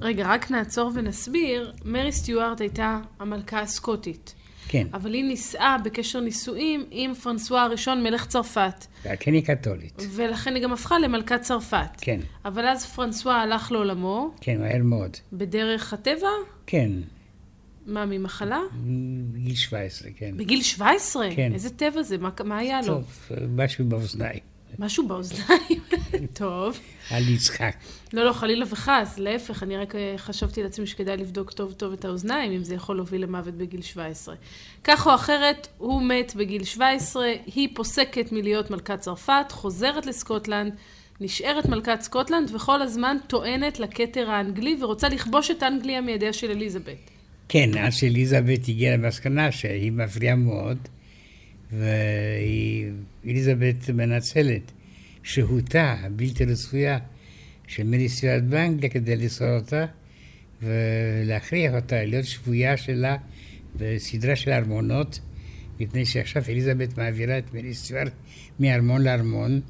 רגע, 0.00 0.26
רק 0.26 0.50
נעצור 0.50 0.92
ונסביר. 0.94 1.72
מרי 1.84 2.12
סטיוארט 2.12 2.60
הייתה 2.60 2.98
המלכה 3.20 3.60
הסקוטית. 3.60 4.34
כן. 4.68 4.86
אבל 4.92 5.14
היא 5.14 5.24
נישאה 5.24 5.76
בקשר 5.84 6.20
נישואים 6.20 6.86
עם 6.90 7.14
פרנסואה 7.14 7.62
הראשון, 7.62 8.02
מלך 8.02 8.26
צרפת. 8.26 8.86
כן, 9.20 9.32
היא 9.32 9.42
קתולית. 9.42 10.02
ולכן 10.10 10.54
היא 10.54 10.62
גם 10.62 10.72
הפכה 10.72 10.98
למלכת 10.98 11.40
צרפת. 11.40 11.88
כן. 12.00 12.20
אבל 12.44 12.66
אז 12.66 12.86
פרנסואה 12.86 13.42
הלך 13.42 13.72
לעולמו. 13.72 14.34
כן, 14.40 14.60
מהר 14.60 14.82
מאוד. 14.82 15.16
בדרך 15.32 15.92
הטבע? 15.92 16.28
כן. 16.66 16.90
מה, 17.86 18.06
ממחלה? 18.06 18.60
בגיל 19.32 19.54
17, 19.54 20.10
כן. 20.16 20.36
בגיל 20.36 20.62
17? 20.62 21.28
כן. 21.36 21.52
איזה 21.54 21.70
טבע 21.70 22.02
זה? 22.02 22.18
מה, 22.18 22.30
מה 22.44 22.58
היה 22.58 22.80
לו? 22.80 22.86
טוב, 22.86 23.28
משהו 23.48 23.84
באוזניים. 23.84 24.40
משהו 24.78 25.08
באוזניים? 25.08 25.80
טוב. 26.34 26.80
על 27.10 27.28
יצחק. 27.28 27.76
לא, 28.12 28.24
לא, 28.24 28.32
חלילה 28.32 28.64
וחס, 28.70 29.18
להפך, 29.18 29.62
אני 29.62 29.76
רק 29.76 29.94
אה, 29.94 30.14
חשבתי 30.16 30.62
לעצמי 30.62 30.86
שכדאי 30.86 31.16
לבדוק 31.16 31.52
טוב 31.52 31.72
טוב 31.72 31.92
את 31.92 32.04
האוזניים, 32.04 32.52
אם 32.52 32.64
זה 32.64 32.74
יכול 32.74 32.96
להוביל 32.96 33.22
למוות 33.22 33.54
בגיל 33.54 33.82
17. 33.82 34.34
כך 34.84 35.06
או 35.06 35.14
אחרת, 35.14 35.68
הוא 35.78 36.02
מת 36.02 36.32
בגיל 36.36 36.64
17, 36.64 37.26
היא 37.46 37.68
פוסקת 37.74 38.32
מלהיות 38.32 38.70
מלכת 38.70 39.00
צרפת, 39.00 39.46
חוזרת 39.50 40.06
לסקוטלנד, 40.06 40.72
נשארת 41.20 41.66
מלכת 41.66 42.00
סקוטלנד 42.00 42.54
וכל 42.54 42.82
הזמן 42.82 43.16
טוענת 43.26 43.80
לכתר 43.80 44.30
האנגלי 44.30 44.76
ורוצה 44.80 45.08
לכבוש 45.08 45.50
את 45.50 45.62
אנגליה 45.62 46.00
מידיה 46.00 46.32
של 46.32 46.50
אליזבת. 46.50 47.10
כן, 47.48 47.70
עד 47.78 47.92
שאליזבת 47.92 48.68
הגיעה 48.68 48.96
למסקנה 48.96 49.52
שהיא 49.52 49.92
מפריעה 49.92 50.36
מאוד, 50.36 50.78
ואליזבת 51.72 53.90
מנצלת 53.90 54.72
שהותה 55.22 55.96
הבלתי 56.00 56.44
רצויה 56.44 56.98
של 57.66 57.94
סטיוארט 58.06 58.42
באנגליה 58.42 58.90
כדי 58.90 59.16
לשרוד 59.16 59.50
אותה 59.50 59.86
ולהכריח 60.62 61.74
אותה 61.74 62.04
להיות 62.04 62.24
שבויה 62.24 62.76
שלה 62.76 63.16
בסדרה 63.76 64.36
של 64.36 64.50
ארמונות, 64.50 65.20
מפני 65.80 66.06
שעכשיו 66.06 66.42
אליזבת 66.48 66.98
מעבירה 66.98 67.38
את 67.38 67.54
מרי 67.54 67.74
סטיוארט 67.74 68.12
מארמון 68.60 69.02
לארמון, 69.02 69.60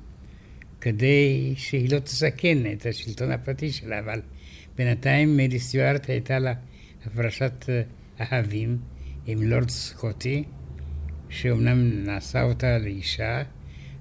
כדי 0.80 1.54
שהיא 1.56 1.92
לא 1.92 1.98
תסכן 1.98 2.72
את 2.72 2.86
השלטון 2.86 3.30
הפרטי 3.30 3.72
שלה, 3.72 3.98
אבל 3.98 4.20
בינתיים 4.76 5.36
מרי 5.36 5.58
סטיוארט 5.58 6.10
הייתה 6.10 6.38
לה 6.38 6.54
הפרשת 7.06 7.64
אה, 7.68 7.82
אהבים 8.20 8.78
עם 9.26 9.42
לורד 9.42 9.70
סקוטי, 9.70 10.44
שאומנם 11.30 12.04
נעשה 12.04 12.42
אותה 12.42 12.78
לאישה, 12.78 13.42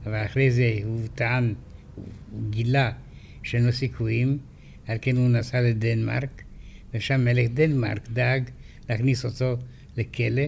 אבל 0.06 0.26
אחרי 0.26 0.52
זה 0.52 0.80
הוא 0.84 1.00
טען, 1.16 1.54
הוא 1.96 2.06
גילה 2.50 2.92
שאין 3.44 3.66
לו 3.66 3.72
סיכויים, 3.72 4.38
על 4.88 4.98
כן 5.02 5.18
הוא 5.18 5.30
נסע 5.30 5.62
לדנמרק, 5.62 6.44
ושם 6.94 7.26
מלך 7.26 7.50
דנמרק 7.54 8.10
דאג 8.10 8.50
להכניס 8.90 9.26
אותו 9.26 9.56
לכלא 9.98 10.44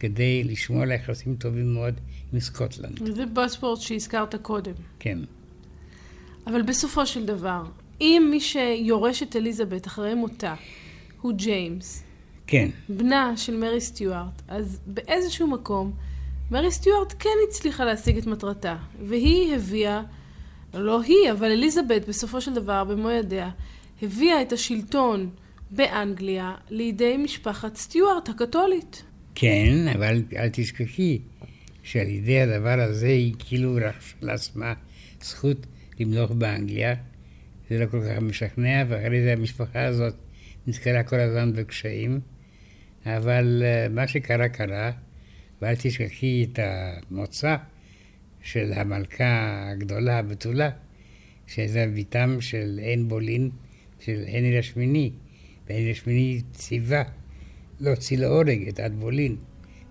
כדי 0.00 0.44
לשמור 0.44 0.82
על 0.82 0.90
יחסים 0.90 1.36
טובים 1.36 1.74
מאוד 1.74 1.94
עם 2.32 2.40
סקוטלנד. 2.40 3.02
וזה 3.02 3.26
בות'וול 3.26 3.80
שהזכרת 3.80 4.34
קודם. 4.34 4.72
כן. 4.98 5.18
אבל 6.46 6.62
בסופו 6.62 7.06
של 7.06 7.26
דבר, 7.26 7.62
אם 8.00 8.28
מי 8.30 8.40
שיורש 8.40 9.22
את 9.22 9.36
אליזבת 9.36 9.86
אחרי 9.86 10.14
מותה 10.14 10.54
הוא 11.20 11.32
ג'יימס, 11.32 12.04
כן. 12.46 12.68
בנה 12.88 13.36
של 13.36 13.56
מרי 13.56 13.80
סטיוארט, 13.80 14.42
אז 14.48 14.80
באיזשהו 14.86 15.46
מקום 15.46 15.92
מרי 16.50 16.70
סטיוארט 16.70 17.14
כן 17.18 17.30
הצליחה 17.48 17.84
להשיג 17.84 18.18
את 18.18 18.26
מטרתה, 18.26 18.76
והיא 19.08 19.54
הביאה, 19.54 20.02
לא 20.74 21.02
היא, 21.02 21.32
אבל 21.32 21.46
אליזבת 21.46 22.08
בסופו 22.08 22.40
של 22.40 22.54
דבר, 22.54 22.84
במו 22.84 23.10
ידיה, 23.10 23.50
הביאה 24.02 24.42
את 24.42 24.52
השלטון 24.52 25.30
באנגליה 25.70 26.54
לידי 26.70 27.16
משפחת 27.16 27.76
סטיוארט 27.76 28.28
הקתולית. 28.28 29.02
כן, 29.34 29.88
אבל 29.94 30.22
אל 30.36 30.48
תשכחי 30.52 31.18
שעל 31.82 32.08
ידי 32.08 32.40
הדבר 32.40 32.80
הזה 32.80 33.06
היא 33.06 33.34
כאילו 33.38 33.74
רכשה 33.74 34.16
לעצמה 34.22 34.74
זכות 35.22 35.66
למלוך 36.00 36.30
באנגליה. 36.30 36.94
זה 37.70 37.78
לא 37.78 37.86
כל 37.86 38.00
כך 38.00 38.22
משכנע, 38.22 38.84
ואחרי 38.88 39.22
זה 39.22 39.32
המשפחה 39.32 39.84
הזאת 39.84 40.14
נזכרה 40.66 41.02
כל 41.02 41.20
הזמן 41.20 41.52
בקשיים. 41.52 42.20
אבל 43.06 43.62
uh, 43.62 43.92
מה 43.92 44.08
שקרה 44.08 44.48
קרה, 44.48 44.90
ואל 45.64 45.74
תשכחי 45.78 46.46
את 46.52 46.58
המוצא 46.62 47.56
של 48.42 48.72
המלכה 48.76 49.64
הגדולה, 49.70 50.18
הבתולה, 50.18 50.70
שזה 51.46 51.86
ביתם 51.94 52.36
של 52.40 52.80
עין 52.82 53.08
בולין, 53.08 53.50
של 54.00 54.24
הנרי 54.28 54.58
השמיני. 54.58 55.10
והנרי 55.66 55.90
השמיני 55.90 56.40
ציווה 56.52 57.02
להוציא 57.80 58.18
להורג 58.18 58.68
את 58.68 58.80
עד 58.80 58.94
בולין, 58.94 59.36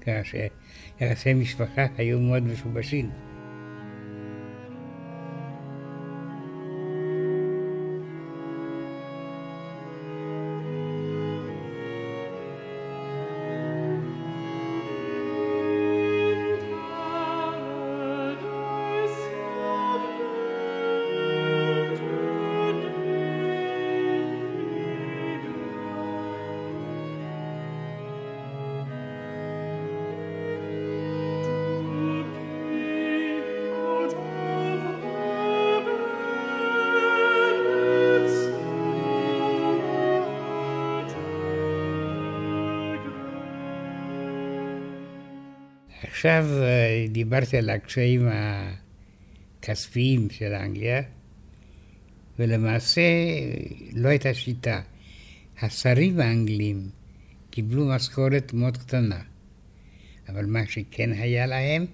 ככה 0.01 0.21
שיחסי 0.23 1.33
משפחה 1.33 1.85
היו 1.97 2.19
מאוד 2.19 2.43
משובשים. 2.43 3.32
עכשיו 46.25 46.45
אה, 46.61 47.05
דיברתי 47.09 47.57
על 47.57 47.69
הקשיים 47.69 48.27
הכספיים 49.59 50.29
של 50.29 50.53
אנגליה, 50.53 51.01
ולמעשה 52.39 53.01
לא 53.93 54.09
הייתה 54.09 54.33
שיטה. 54.33 54.81
השרים 55.61 56.19
האנגלים 56.19 56.89
קיבלו 57.49 57.85
משכורת 57.85 58.53
מאוד 58.53 58.77
קטנה, 58.77 59.21
אבל 60.29 60.45
מה 60.45 60.59
שכן 60.67 61.11
היה 61.11 61.45
להם, 61.45 61.85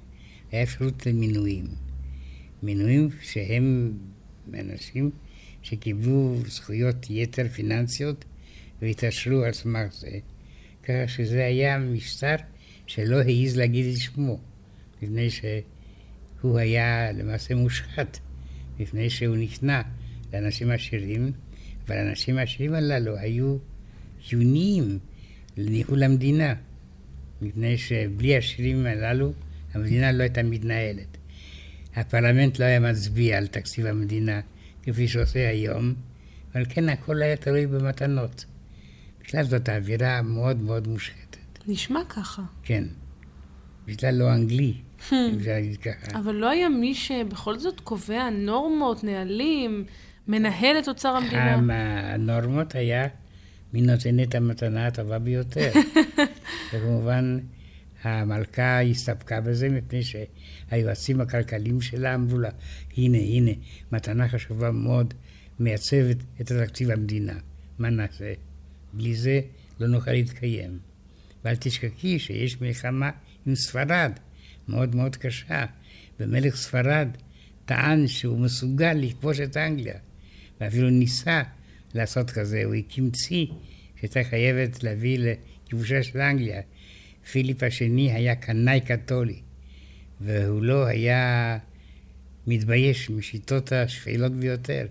היה 0.52 0.63
אפשרות 0.63 1.06
למינויים. 1.06 1.65
מינויים 2.63 3.10
שהם 3.22 3.94
אנשים 4.54 5.12
שקיבלו 5.62 6.36
זכויות 6.48 7.10
יתר 7.10 7.48
פיננסיות 7.48 8.26
והתעשרו 8.82 9.44
על 9.44 9.54
סמך 9.54 9.94
זה. 9.94 10.20
ככה 10.84 11.08
שזה 11.08 11.46
היה 11.46 11.80
משטר 11.80 12.36
שלא 12.89 13.21
העז 13.21 13.58
להגיד 13.58 13.86
את 13.93 13.97
שמו, 13.97 14.39
מפני 15.02 15.30
שהוא 15.30 16.58
היה 16.58 17.12
למעשה 17.12 17.56
מושחת, 17.56 18.19
מפני 18.80 19.10
שהוא 19.10 19.36
נכנע 19.38 19.82
לאנשים 20.34 20.71
עשירים, 20.71 21.32
אבל 21.88 21.97
האנשים 21.97 22.38
העשירים 22.38 22.73
הללו 22.73 23.17
היו 23.17 23.58
חיוניים 24.28 24.99
לניהול 25.58 26.04
המדינה, 26.04 26.54
מפני 27.41 27.78
שבלי 27.78 28.38
השירים 28.38 28.86
הללו 28.86 29.34
המדינה 29.73 30.12
לא 30.12 30.23
הייתה 30.23 30.43
מתנהלת. 30.43 31.17
הפרלמנט 31.95 32.60
לא 32.60 32.65
היה 32.65 32.80
מצביע 32.80 33.38
על 33.38 33.47
תקציב 33.47 33.86
המדינה 33.86 34.41
כפי 34.84 35.08
שעושה 35.08 35.49
היום, 35.49 35.93
אבל 36.54 36.65
כן 36.69 36.89
הכל 36.89 37.21
היה 37.21 37.36
תלוי 37.36 37.67
במתנות. 37.67 38.45
בכלל 39.23 39.43
זאת 39.43 39.69
האווירה 39.69 40.21
מאוד 40.21 40.62
מאוד 40.62 40.88
מושחתת. 40.88 41.38
נשמע 41.67 42.02
ככה. 42.10 42.41
כן. 42.63 42.84
בכלל 43.88 44.15
לא 44.15 44.34
אנגלי, 44.34 44.74
hmm. 44.74 45.13
אם 45.13 45.38
אפשר 45.38 45.52
להגיד 45.52 45.78
ככה. 45.78 46.19
אבל 46.19 46.36
לא 46.36 46.50
היה 46.50 46.69
מי 46.69 46.95
שבכל 46.95 47.60
זאת 47.60 47.80
קובע 47.80 48.30
נורמות, 48.30 49.04
נהלים, 49.04 49.86
מנהל 50.28 50.80
את 50.80 50.88
אוצר 50.88 51.10
המדינה? 51.10 51.56
הנורמות 52.13 52.76
היה 52.76 53.08
מי 53.74 53.82
נותן 53.82 54.24
את 54.24 54.36
המתנה 54.36 54.88
הטובה 54.88 55.19
ביותר. 55.19 55.72
וכמובן, 56.74 57.39
המלכה 58.04 58.82
הסתפקה 58.82 59.41
בזה 59.41 59.69
מפני 59.69 60.02
שהיועצים 60.04 61.22
הכלכליים 61.22 61.82
שלה 61.82 62.15
אמרו 62.15 62.38
לה, 62.38 62.50
הנה, 62.98 63.17
הנה, 63.17 63.52
מתנה 63.91 64.30
חשובה 64.30 64.72
מאוד, 64.72 65.13
מייצבת 65.60 66.17
את 66.41 66.52
תקציב 66.52 66.91
המדינה. 66.91 67.34
מה 67.80 67.89
נעשה? 67.89 68.34
בלי 68.93 69.15
זה 69.15 69.41
לא 69.80 69.88
נוכל 69.88 70.12
להתקיים. 70.12 70.88
ואל 71.45 71.56
תשכחי 71.56 72.19
שיש 72.19 72.62
מלחמה 72.62 73.12
עם 73.45 73.56
ספרד, 73.56 74.12
מאוד 74.67 74.95
מאוד 74.95 75.15
קשה, 75.15 75.65
ומלך 76.19 76.56
ספרד 76.56 77.08
טען 77.65 78.08
שהוא 78.08 78.39
מסוגל 78.39 78.93
לכבוש 78.93 79.39
את 79.39 79.58
אנגליה, 79.58 79.95
ואפילו 80.62 80.89
ניסה 80.89 81.41
לעשות 81.93 82.32
כזה, 82.32 82.63
הוא 82.65 82.73
הקים 82.73 83.12
צי 83.12 83.47
שהייתה 83.99 84.19
חייבת 84.23 84.84
להביא 84.84 85.19
לכיבושה 85.19 86.04
של 86.04 86.21
אנגליה. 86.21 86.62
פיליפ 87.32 87.63
השני 87.63 88.12
היה 88.12 88.36
קנאי 88.36 88.82
קתולי, 88.82 89.39
והוא 90.21 90.63
לא 90.63 90.86
היה 90.86 91.58
מתבייש 92.47 93.10
משיטות 93.10 93.71
השפלות 93.71 94.32
ביותר 94.32 94.88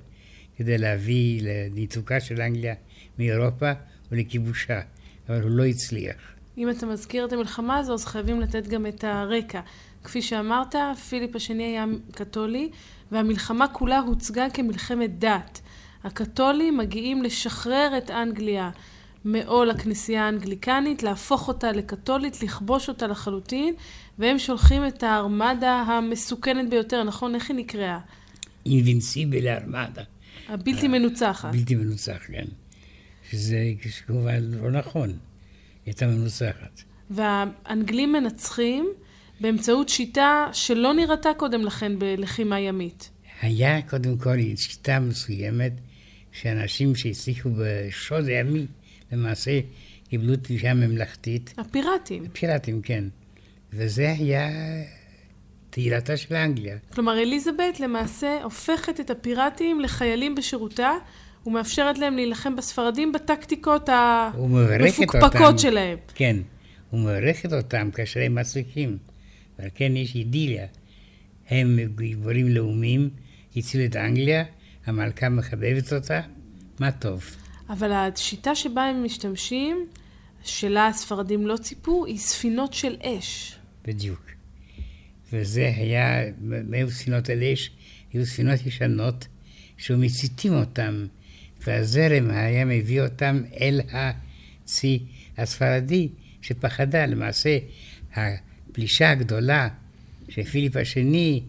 כדי 0.56 0.78
להביא 0.78 1.40
לניתוקה 1.42 2.20
של 2.20 2.40
אנגליה 2.40 2.74
מאירופה 3.18 3.72
ולכיבושה, 4.12 4.80
אבל 5.28 5.42
הוא 5.42 5.50
לא 5.50 5.66
הצליח. 5.66 6.38
אם 6.59 6.71
אתה 6.71 6.87
מזכיר 6.87 7.25
את 7.25 7.33
המלחמה 7.33 7.77
הזו, 7.77 7.94
אז 7.94 8.05
חייבים 8.05 8.40
לתת 8.40 8.66
גם 8.66 8.87
את 8.87 9.05
הרקע. 9.05 9.61
כפי 10.05 10.23
שאמרת, 10.23 10.75
פיליפ 11.09 11.37
השני 11.37 11.64
היה 11.64 11.85
קתולי, 12.12 12.71
והמלחמה 13.12 13.68
כולה 13.68 13.99
הוצגה 13.99 14.51
כמלחמת 14.51 15.18
דת. 15.18 15.61
הקתולים 16.05 16.77
מגיעים 16.77 17.23
לשחרר 17.23 17.94
את 17.99 18.11
אנגליה 18.11 18.71
מעול 19.25 19.71
הכנסייה 19.71 20.27
האנגליקנית, 20.27 21.03
להפוך 21.03 21.49
אותה 21.49 21.73
לקתולית, 21.73 22.42
לכבוש 22.42 22.88
אותה 22.88 23.07
לחלוטין, 23.07 23.75
והם 24.18 24.38
שולחים 24.38 24.87
את 24.87 25.03
הארמדה 25.03 25.73
המסוכנת 25.73 26.71
ביותר, 26.71 27.05
נכון? 27.05 27.35
איך 27.35 27.51
היא 27.51 27.57
נקראה? 27.57 27.99
אינבינסיבל 28.66 29.49
ארמדה. 29.49 30.03
הבלתי 30.49 30.88
מנוצחת. 30.88 31.53
בלתי 31.53 31.75
מנוצח, 31.75 32.18
כן. 32.27 32.44
שזה 33.31 33.59
כמובן 34.07 34.40
לא 34.40 34.71
נכון. 34.71 35.12
הייתה 35.88 36.07
מנוצחת. 36.07 36.83
והאנגלים 37.11 38.12
מנצחים 38.12 38.88
באמצעות 39.40 39.88
שיטה 39.88 40.46
שלא 40.53 40.94
נראתה 40.94 41.31
קודם 41.37 41.64
לכן 41.64 41.98
בלחימה 41.98 42.61
ימית. 42.61 43.11
היה 43.42 43.83
קודם 43.83 44.18
כל 44.18 44.37
שיטה 44.57 45.01
מסוימת 45.01 45.72
שאנשים 46.33 46.94
שהצליחו 46.94 47.51
בשוד 47.59 48.24
הימי, 48.24 48.66
למעשה 49.12 49.61
קיבלו 50.09 50.37
תביעה 50.37 50.74
ממלכתית. 50.74 51.55
הפיראטים. 51.59 52.24
הפיראטים, 52.24 52.83
כן. 52.83 53.05
וזה 53.72 54.14
היה 54.18 54.48
תהילתה 55.70 56.16
של 56.16 56.35
אנגליה. 56.35 56.77
כלומר, 56.94 57.18
אליזבת 57.18 57.81
למעשה 57.81 58.42
הופכת 58.42 59.01
את 59.01 59.11
הפיראטים 59.11 59.81
לחיילים 59.81 60.35
בשירותה, 60.35 60.92
ומאפשרת 61.48 61.98
להם 61.98 62.16
להילחם 62.16 62.56
בספרדים 62.56 63.12
בטקטיקות 63.12 63.88
המפוקפקות 63.88 65.58
שלהם. 65.58 65.98
כן, 66.14 66.37
ומברכת 66.92 67.52
אותם 67.52 67.90
כאשר 67.90 68.20
הם 68.20 68.34
מצליחים. 68.34 68.98
ועל 69.58 69.68
כן 69.74 69.96
יש 69.96 70.14
אידיליה. 70.14 70.66
הם 71.48 71.78
גיבורים 71.96 72.48
לאומיים, 72.48 73.11
הצילו 73.56 73.84
את 73.84 73.96
אנגליה, 73.96 74.44
המלכה 74.87 75.28
מחבבת 75.28 75.92
אותה, 75.92 76.20
מה 76.80 76.92
טוב. 76.92 77.24
אבל 77.68 77.92
השיטה 77.92 78.54
שבה 78.54 78.82
הם 78.82 79.04
משתמשים, 79.04 79.87
שלה 80.42 80.87
הספרדים 80.87 81.46
לא 81.46 81.56
ציפו, 81.56 82.06
היא 82.06 82.18
ספינות 82.18 82.72
של 82.72 82.96
אש. 83.02 83.58
בדיוק. 83.84 84.20
וזה 85.32 85.72
היה, 85.76 86.22
מאיפה 86.40 86.92
ספינות 86.92 87.28
על 87.28 87.42
אש? 87.42 87.70
היו 88.12 88.26
ספינות 88.26 88.66
ישנות, 88.66 89.26
שמציתים 89.76 90.52
אותם, 90.52 91.06
והזרם 91.66 92.31
היה 92.31 92.64
מביא 92.64 93.03
אותם 93.03 93.42
אל 93.61 93.81
הצי 93.92 95.03
הספרדי, 95.38 96.09
שפחדה. 96.42 97.07
למעשה, 97.07 97.59
הפלישה 98.14 99.11
הגדולה 99.11 99.68
של 100.29 100.44
פיליפ 100.44 100.77
השני 100.77 101.42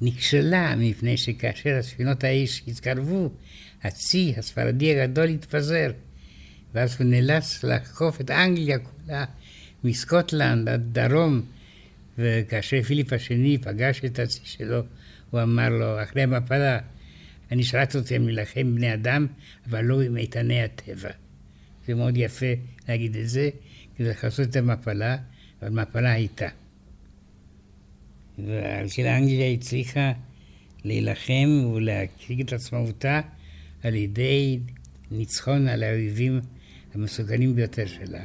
נכשלה, 0.00 0.74
מפני 0.76 1.16
שכאשר 1.16 1.76
הספינות 1.78 2.24
האש 2.24 2.62
התקרבו, 2.68 3.30
הצי 3.82 4.34
הספרדי 4.36 5.00
הגדול 5.00 5.28
התפזר. 5.28 5.90
ואז 6.74 6.96
הוא 6.98 7.06
נאלץ 7.06 7.64
לעקוף 7.64 8.20
את 8.20 8.30
אנגליה 8.30 8.78
כולה, 8.78 9.24
מסקוטלנד 9.84 10.68
עד 10.68 10.82
דרום, 10.92 11.42
וכאשר 12.18 12.82
פיליפ 12.82 13.12
השני 13.12 13.58
פגש 13.58 14.00
את 14.04 14.18
הצי 14.18 14.40
שלו, 14.44 14.82
הוא 15.30 15.42
אמר 15.42 15.68
לו, 15.68 16.02
אחרי 16.02 16.22
המפלה, 16.22 16.78
אני 17.52 17.62
שלחתי 17.62 17.98
אתכם 17.98 18.28
להילחם 18.28 18.74
בני 18.74 18.94
אדם, 18.94 19.26
אבל 19.70 19.84
לא 19.84 20.02
עם 20.02 20.16
איתני 20.16 20.62
הטבע. 20.62 21.10
זה 21.86 21.94
מאוד 21.94 22.16
יפה 22.16 22.46
להגיד 22.88 23.16
את 23.16 23.28
זה, 23.28 23.50
כדי 23.96 24.08
לעשות 24.22 24.48
את 24.48 24.56
המפלה, 24.56 25.16
אבל 25.62 25.70
מפלה 25.70 26.12
הייתה. 26.12 26.48
ועל 28.38 28.86
כן 28.94 29.06
אנגליה 29.06 29.52
הצליחה 29.52 30.12
להילחם 30.84 31.64
ולהציג 31.74 32.40
את 32.40 32.52
עצמאותה 32.52 33.20
על 33.82 33.94
ידי 33.94 34.58
ניצחון 35.10 35.68
על 35.68 35.82
האויבים 35.82 36.40
המסוכנים 36.94 37.54
ביותר 37.54 37.86
שלה. 37.86 38.24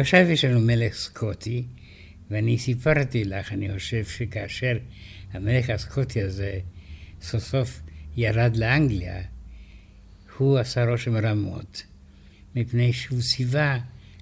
ועכשיו 0.00 0.30
יש 0.30 0.44
לנו 0.44 0.60
מלך 0.60 0.94
סקוטי, 0.94 1.64
ואני 2.30 2.58
סיפרתי 2.58 3.24
לך, 3.24 3.52
אני 3.52 3.74
חושב 3.74 4.04
שכאשר 4.04 4.78
המלך 5.32 5.70
הסקוטי 5.70 6.22
הזה 6.22 6.58
סוף 7.22 7.42
סוף 7.42 7.80
ירד 8.16 8.56
לאנגליה, 8.56 9.22
הוא 10.38 10.58
עשה 10.58 10.84
רושם 10.84 11.16
רע 11.16 11.34
מאוד, 11.34 11.66
מפני 12.54 12.92
שהוא 12.92 13.20
ציווה 13.20 13.78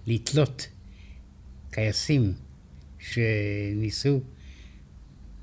לתלות 0.07 0.69
טייסים 1.71 2.33
שניסו 2.99 4.21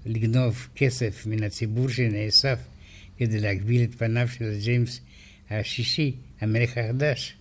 לגנוב 0.06 0.68
כסף 0.76 1.26
מן 1.28 1.44
הציבור 1.44 1.90
שנאסף 1.90 2.60
כדי 3.18 3.40
להגביל 3.40 3.84
את 3.84 3.96
פניו 3.96 4.28
של 4.28 4.60
ג'יימס 4.64 5.02
השישי, 5.50 6.16
המלך 6.42 6.78
החדש. 6.78 7.36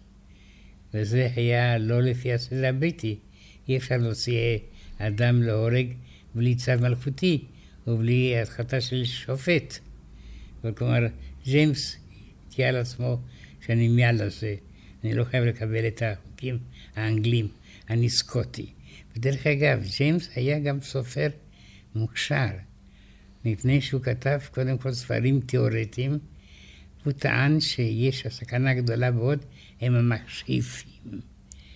וזה 0.94 1.28
היה 1.37 1.78
לא 1.78 2.02
לפי 2.02 2.33
הסדר 2.33 2.66
הבריטי. 2.66 3.16
אי 3.68 3.76
אפשר 3.76 3.96
להוציא 3.96 4.59
אדם 4.98 5.42
להורג 5.42 5.87
בלי 6.35 6.54
צו 6.54 6.72
מלכותי 6.80 7.44
ובלי 7.87 8.38
הדחתה 8.38 8.80
של 8.80 9.04
שופט. 9.04 9.78
כלומר, 10.76 11.07
ג'יימס 11.44 11.96
תהיה 12.48 12.68
על 12.68 12.76
עצמו 12.76 13.18
שאני 13.66 13.88
מעל 13.88 14.26
לזה. 14.26 14.54
אני 15.04 15.14
לא 15.14 15.24
חייב 15.24 15.44
לקבל 15.44 15.87
את 15.87 16.02
החוקים 16.02 16.59
האנגלים, 16.96 17.48
אני 17.90 18.11
סקוטי. 18.11 18.66
ודרך 19.16 19.46
אגב, 19.46 19.85
ג'יימס 19.96 20.28
היה 20.35 20.59
גם 20.59 20.80
סופר 20.80 21.28
מוכשר, 21.94 22.50
מפני 23.44 23.80
שהוא 23.80 24.02
כתב 24.02 24.38
קודם 24.54 24.78
כל 24.78 24.92
ספרים 24.92 25.40
תיאורטיים. 25.40 26.18
הוא 27.04 27.12
טען 27.12 27.60
שיש 27.60 28.26
הסכנה 28.26 28.70
הגדולה 28.70 29.10
מאוד 29.10 29.38
הם 29.80 29.94
המחשיפים. 29.94 31.20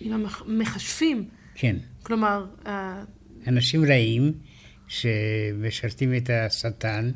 עם 0.01 0.25
המחשפים? 0.47 1.29
כן. 1.55 1.77
כלומר... 2.03 2.47
אנשים 3.47 3.85
רעים 3.85 4.33
שמשרתים 4.89 6.15
את 6.17 6.31
השטן, 6.31 7.11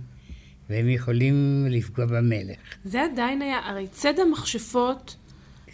והם 0.71 0.89
יכולים 0.89 1.67
לפגוע 1.71 2.07
במלך. 2.07 2.59
זה 2.85 3.03
עדיין 3.03 3.43
היה, 3.43 3.59
הרי 3.65 3.89
ציד 3.89 4.21
המכשפות 4.21 5.17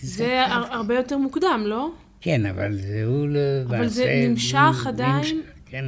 זה, 0.01 0.17
זה 0.17 0.43
הרבה 0.47 0.95
יותר 0.95 1.19
מוקדם, 1.19 1.63
לא? 1.67 1.91
כן, 2.21 2.47
אבל 2.47 2.77
זה 2.77 3.05
הוא 3.07 3.27
למעשה... 3.27 3.77
אבל 3.79 3.87
זה 3.89 4.27
נמשך 4.29 4.87
עדיין? 4.87 5.17
נמשך, 5.17 5.37
כן. 5.67 5.85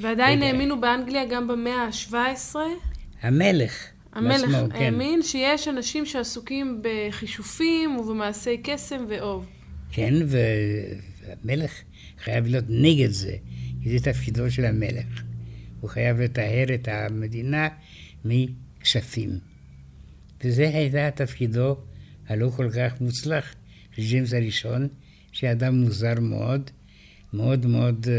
ועדיין 0.00 0.42
האמינו 0.42 0.80
באנגליה 0.80 1.24
גם 1.26 1.48
במאה 1.48 1.84
ה-17? 1.84 2.56
המלך. 3.22 3.86
המלך 4.14 4.40
בעצמו, 4.40 4.68
כן. 4.70 4.76
האמין 4.76 5.20
כן. 5.22 5.28
שיש 5.28 5.68
אנשים 5.68 6.06
שעסוקים 6.06 6.82
בחישופים 6.82 7.96
ובמעשי 7.96 8.60
קסם 8.62 9.04
ואוב. 9.08 9.46
כן, 9.90 10.14
והמלך 10.26 11.72
חייב 12.24 12.46
להיות 12.46 12.64
נגד 12.68 13.10
זה, 13.10 13.36
כי 13.82 13.98
זה 13.98 14.12
תפקידו 14.12 14.50
של 14.50 14.64
המלך. 14.64 15.22
הוא 15.80 15.90
חייב 15.90 16.20
לטהר 16.20 16.74
את 16.74 16.88
המדינה 16.88 17.68
מכשפים. 18.24 19.30
וזה 20.44 20.68
הייתה 20.68 21.10
תפקידו 21.10 21.76
הלא 22.28 22.50
כל 22.56 22.70
כך 22.70 23.00
מוצלח 23.00 23.54
של 23.96 24.02
ג'יימס 24.02 24.34
הראשון, 24.34 24.88
שאדם 25.32 25.74
מוזר 25.74 26.20
מאוד, 26.20 26.70
מאוד 27.32 27.66
מאוד 27.66 28.06
uh, 28.06 28.10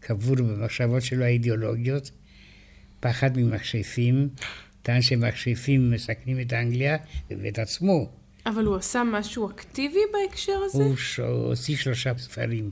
קבור 0.00 0.36
במחשבות 0.36 1.02
שלו 1.02 1.24
האידיאולוגיות, 1.24 2.10
פחד 3.00 3.38
ממחשפים, 3.38 4.28
טען 4.90 5.02
שמכשפים 5.02 5.90
מסכנים 5.90 6.40
את 6.40 6.52
אנגליה 6.52 6.96
ואת 7.30 7.58
עצמו. 7.58 8.08
אבל 8.46 8.64
הוא 8.64 8.76
עשה 8.76 9.02
משהו 9.12 9.50
אקטיבי 9.50 9.98
בהקשר 10.12 10.52
הזה? 10.64 10.84
הוא 10.84 10.94
הוציא 11.46 11.76
שלושה 11.76 12.12
ספרים. 12.18 12.70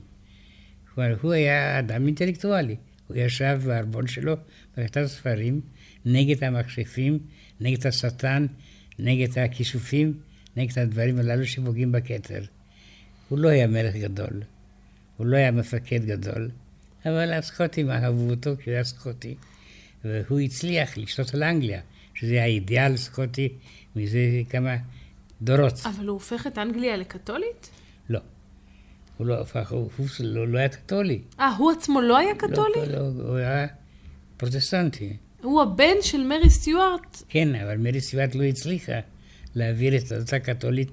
הוא 0.95 1.33
היה 1.33 1.79
אדם 1.79 2.05
אינטלקטואלי. 2.05 2.75
הוא 3.07 3.17
ישב 3.17 3.61
בארבון 3.65 4.07
שלו 4.07 4.35
וכתב 4.77 5.05
ספרים 5.07 5.61
נגד 6.05 6.43
המכשפים, 6.43 7.19
נגד 7.59 7.87
השטן, 7.87 8.45
נגד 8.99 9.39
הכישופים, 9.39 10.19
נגד 10.57 10.79
הדברים 10.79 11.19
הללו 11.19 11.45
שפוגעים 11.45 11.91
בכתר. 11.91 12.43
הוא 13.29 13.39
לא 13.39 13.49
היה 13.49 13.67
מלך 13.67 13.95
גדול. 13.95 14.41
הוא 15.17 15.27
לא 15.27 15.37
היה 15.37 15.51
מפקד 15.51 16.05
גדול, 16.05 16.51
אבל 17.05 17.33
הסקוטים 17.33 17.89
אהבו 17.89 18.29
אותו 18.29 18.51
כי 18.63 18.69
הוא 18.69 18.75
היה 18.75 18.83
סקוטי, 18.83 19.35
והוא 20.05 20.39
הצליח 20.39 20.97
לשלוט 20.97 21.33
על 21.33 21.43
אנגליה, 21.43 21.81
שזה 22.19 22.41
האידיאל 22.41 22.97
סקוטי 22.97 23.49
מזה 23.95 24.19
כמה 24.49 24.75
דורות. 25.41 25.73
אבל 25.85 26.07
הוא 26.07 26.13
הופך 26.13 26.47
את 26.47 26.57
אנגליה 26.57 26.97
לקתולית? 26.97 27.69
לא. 28.09 28.19
הוא 29.17 29.27
לא 29.27 29.41
הפך, 29.41 29.71
הוא, 29.71 29.89
הוא 29.97 30.07
לא, 30.19 30.47
לא 30.47 30.59
היה 30.59 30.69
קתולי. 30.69 31.21
אה, 31.39 31.55
הוא 31.55 31.71
עצמו 31.71 32.01
לא 32.01 32.17
היה 32.17 32.35
קתולי? 32.35 32.85
לא, 32.87 33.13
לא, 33.17 33.23
הוא 33.23 33.35
היה 33.35 33.67
פרוטסטנטי. 34.37 35.17
הוא 35.41 35.61
הבן 35.61 35.95
של 36.01 36.23
מרי 36.23 36.49
סטיוארט. 36.49 37.23
כן, 37.29 37.55
אבל 37.55 37.77
מרי 37.77 38.01
סטיוארט 38.01 38.35
לא 38.35 38.43
הצליחה 38.43 38.99
להעביר 39.55 39.97
את 39.97 40.11
הדת 40.11 40.39
הקתולית 40.39 40.91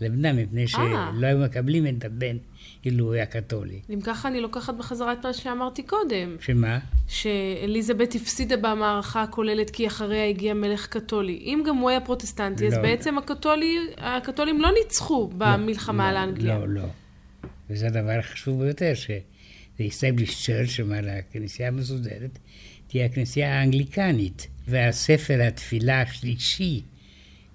לבנה, 0.00 0.32
מפני 0.32 0.62
אה. 0.62 0.68
שלא 0.68 1.26
היו 1.26 1.38
מקבלים 1.38 1.86
את 1.86 2.04
הבן 2.04 2.36
אילו 2.84 3.04
הוא 3.04 3.14
היה 3.14 3.26
קתולי. 3.26 3.80
אם 3.90 4.00
ככה 4.00 4.28
אני 4.28 4.40
לוקחת 4.40 4.74
בחזרה 4.74 5.12
את 5.12 5.26
מה 5.26 5.32
שאמרתי 5.32 5.82
קודם, 5.82 6.36
שמה? 6.40 6.78
שאליזבת 7.08 8.14
הפסידה 8.14 8.56
במערכה 8.56 9.22
הכוללת 9.22 9.70
כי 9.70 9.86
אחריה 9.86 10.28
הגיע 10.28 10.54
מלך 10.54 10.86
קתולי. 10.86 11.38
אם 11.44 11.62
גם 11.66 11.76
הוא 11.76 11.90
היה 11.90 12.00
פרוטסטנטי, 12.00 12.66
אז 12.66 12.74
לא. 12.74 12.82
בעצם 12.82 13.18
הקתולי, 13.18 13.76
הקתולים 13.96 14.60
לא 14.60 14.68
ניצחו 14.82 15.30
במלחמה 15.38 16.08
על 16.08 16.14
לא, 16.14 16.22
אנגליה. 16.22 16.58
לא, 16.58 16.68
לא. 16.68 16.86
וזה 17.70 17.86
הדבר 17.86 18.18
החשוב 18.18 18.64
ביותר, 18.64 18.92
ש-the 18.94 19.82
established 19.82 20.46
church, 20.46 20.76
כלומר 20.76 21.00
הכנסייה 21.18 21.68
המסודרת, 21.68 22.38
תהיה 22.88 23.06
הכנסייה 23.06 23.60
האנגליקנית. 23.60 24.48
והספר 24.68 25.42
התפילה 25.42 26.02
השלישי 26.02 26.82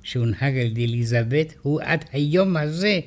שהונהג 0.03 0.57
על 0.57 0.65
ידי 0.65 0.85
אליזבת 0.85 1.53
הוא 1.61 1.81
עד 1.81 2.05
היום 2.11 2.57
הזה 2.57 2.99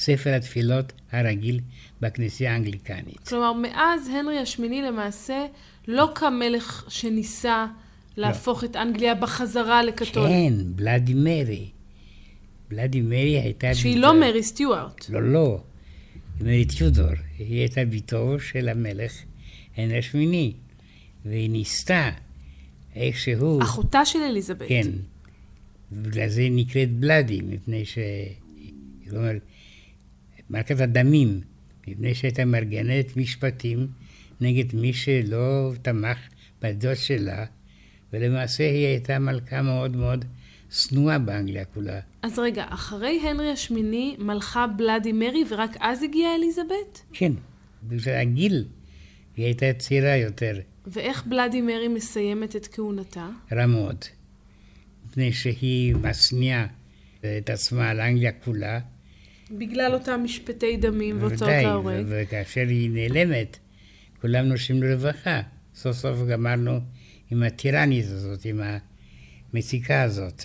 ספר 0.00 0.34
התפילות 0.34 0.92
הרגיל 1.12 1.60
בכנסייה 2.00 2.52
האנגליקנית. 2.52 3.28
כלומר, 3.28 3.52
מאז 3.52 4.08
הנרי 4.08 4.38
השמיני 4.38 4.82
למעשה 4.82 5.46
לא 5.88 6.08
קם 6.14 6.34
מלך 6.38 6.84
שניסה 6.88 7.66
להפוך 8.16 8.64
את 8.64 8.76
אנגליה 8.76 9.14
בחזרה 9.14 9.82
לקתולית. 9.82 10.30
כן, 10.32 10.54
בלאדי 10.64 11.14
מרי. 11.14 11.68
בלאדי 12.68 13.00
מרי 13.00 13.40
הייתה... 13.40 13.74
שהיא 13.74 13.94
ביתו- 13.94 14.06
לא 14.06 14.20
מרי 14.20 14.42
סטיוארט. 14.42 15.10
לא, 15.10 15.22
לא. 15.22 15.62
מרי 16.40 16.64
טיודור. 16.64 17.10
היא 17.38 17.58
הייתה 17.58 17.84
ביתו 17.84 18.40
של 18.40 18.68
המלך 18.68 19.12
הנרי 19.76 19.98
השמיני. 19.98 20.52
והיא 21.24 21.50
ניסתה 21.50 22.10
איכשהו... 22.96 23.62
אחותה 23.62 24.04
של 24.04 24.18
אליזבת. 24.18 24.68
כן. 24.68 24.88
ובגלל 25.92 26.28
זה 26.28 26.40
היא 26.40 26.52
נקראת 26.54 26.90
בלאדי, 26.92 27.40
מפני 27.40 27.84
ש... 27.84 27.98
היא 29.04 29.12
אומרת, 29.16 29.42
מלכת 30.50 30.80
הדמים, 30.80 31.40
מפני 31.88 32.14
שהייתה 32.14 32.44
מארגנת 32.44 33.16
משפטים 33.16 33.86
נגד 34.40 34.74
מי 34.74 34.92
שלא 34.92 35.72
תמך 35.82 36.18
בדעות 36.62 36.96
שלה, 36.96 37.44
ולמעשה 38.12 38.64
היא 38.64 38.86
הייתה 38.86 39.18
מלכה 39.18 39.62
מאוד 39.62 39.96
מאוד 39.96 40.24
שנואה 40.70 41.18
באנגליה 41.18 41.64
כולה. 41.64 42.00
אז 42.22 42.38
רגע, 42.38 42.64
אחרי 42.68 43.20
הנרי 43.20 43.50
השמיני 43.50 44.16
מלכה 44.18 44.66
בלאדי 44.66 45.12
מרי 45.12 45.44
ורק 45.48 45.76
אז 45.80 46.02
הגיעה 46.02 46.34
אליזבת? 46.34 47.02
כן, 47.12 47.32
בגלל 47.82 48.14
הגיל, 48.14 48.64
היא 49.36 49.44
הייתה 49.44 49.66
צעירה 49.78 50.16
יותר, 50.16 50.58
ואיך 50.86 51.26
בלאדי 51.26 51.60
מרי 51.60 51.88
מסיימת 51.88 52.56
את 52.56 52.66
כהונתה? 52.72 53.28
רע 53.52 53.66
מאוד. 53.66 54.04
מפני 55.06 55.32
שהיא 55.32 55.94
משניאה 55.94 56.66
את 57.20 57.50
עצמה 57.50 57.90
על 57.90 58.00
אנגליה 58.00 58.32
כולה, 58.32 58.80
בגלל 59.58 59.94
אותם 59.94 60.20
משפטי 60.24 60.76
דמים 60.76 61.22
והוצאות 61.22 61.50
להורג. 61.62 62.04
וכאשר 62.08 62.64
היא 62.68 62.90
נעלמת, 62.90 63.58
כולם 64.20 64.44
נושמים 64.44 64.82
לרווחה. 64.82 65.40
סוף 65.74 65.96
סוף 65.96 66.18
גמרנו 66.28 66.80
עם 67.30 67.42
הטירנית 67.42 68.04
הזאת, 68.04 68.44
עם 68.44 68.60
המציקה 69.52 70.02
הזאת. 70.02 70.44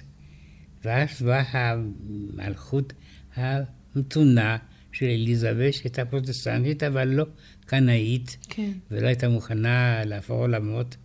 ואז 0.85 1.21
באה 1.21 1.43
המלכות 1.51 2.93
המתונה 3.35 4.57
של 4.91 5.05
אליזבת, 5.05 5.73
שהייתה 5.73 6.05
פרוטסטנטית, 6.05 6.83
אבל 6.83 7.07
לא 7.07 7.25
קנאית, 7.65 8.37
כן. 8.49 8.71
ולא 8.91 9.07
הייתה 9.07 9.29
מוכנה 9.29 10.05
להפוך 10.05 10.39
עולמות 10.39 10.97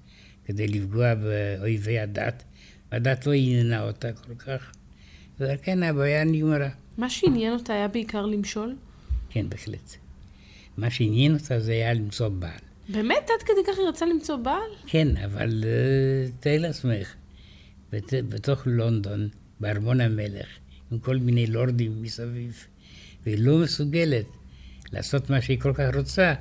כדי 0.45 0.69
לפגוע 0.69 1.15
באויבי 1.15 1.99
הדת. 1.99 2.45
הדת 2.93 3.27
לא 3.27 3.33
עניינה 3.33 3.83
אותה 3.83 4.13
כל 4.13 4.35
כך, 4.35 4.73
ועל 5.41 5.57
כן 5.63 5.83
הבעיה 5.83 6.25
נגמרה. 6.25 6.69
מה 7.01 7.11
שעניין 7.11 7.53
אותה 7.53 7.73
היה 7.73 7.89
בעיקר 7.89 8.27
למשול? 8.27 8.77
כן, 9.31 9.49
בהחלט. 9.49 9.97
מה 10.77 10.91
שעניין 10.91 11.35
אותה 11.35 11.61
זה 11.61 11.73
היה 11.73 11.95
למצוא 11.95 12.29
בעל. 12.29 12.61
באמת? 12.89 13.31
עד 13.31 13.43
כדי 13.43 13.61
כך 13.67 13.79
היא 13.79 13.87
רצה 13.89 14.07
למצוא 14.07 14.37
בעל? 14.37 14.71
כן, 14.87 15.17
אבל 15.17 15.65
אה, 15.67 16.31
תארי 16.41 16.59
לעצמך, 16.59 17.15
בת, 17.93 18.15
בתוך 18.29 18.63
לונדון, 18.67 19.29
בארמון 19.61 20.01
המלך, 20.01 20.47
עם 20.93 20.99
כל 20.99 21.17
מיני 21.17 21.47
לורדים 21.47 22.03
מסביב, 22.03 22.67
והיא 23.27 23.39
לא 23.39 23.59
מסוגלת 23.59 24.27
לעשות 24.93 25.31
מה 25.31 25.41
שהיא 25.41 25.61
כל 25.61 25.73
כך 25.75 25.95
רוצה, 25.95 26.35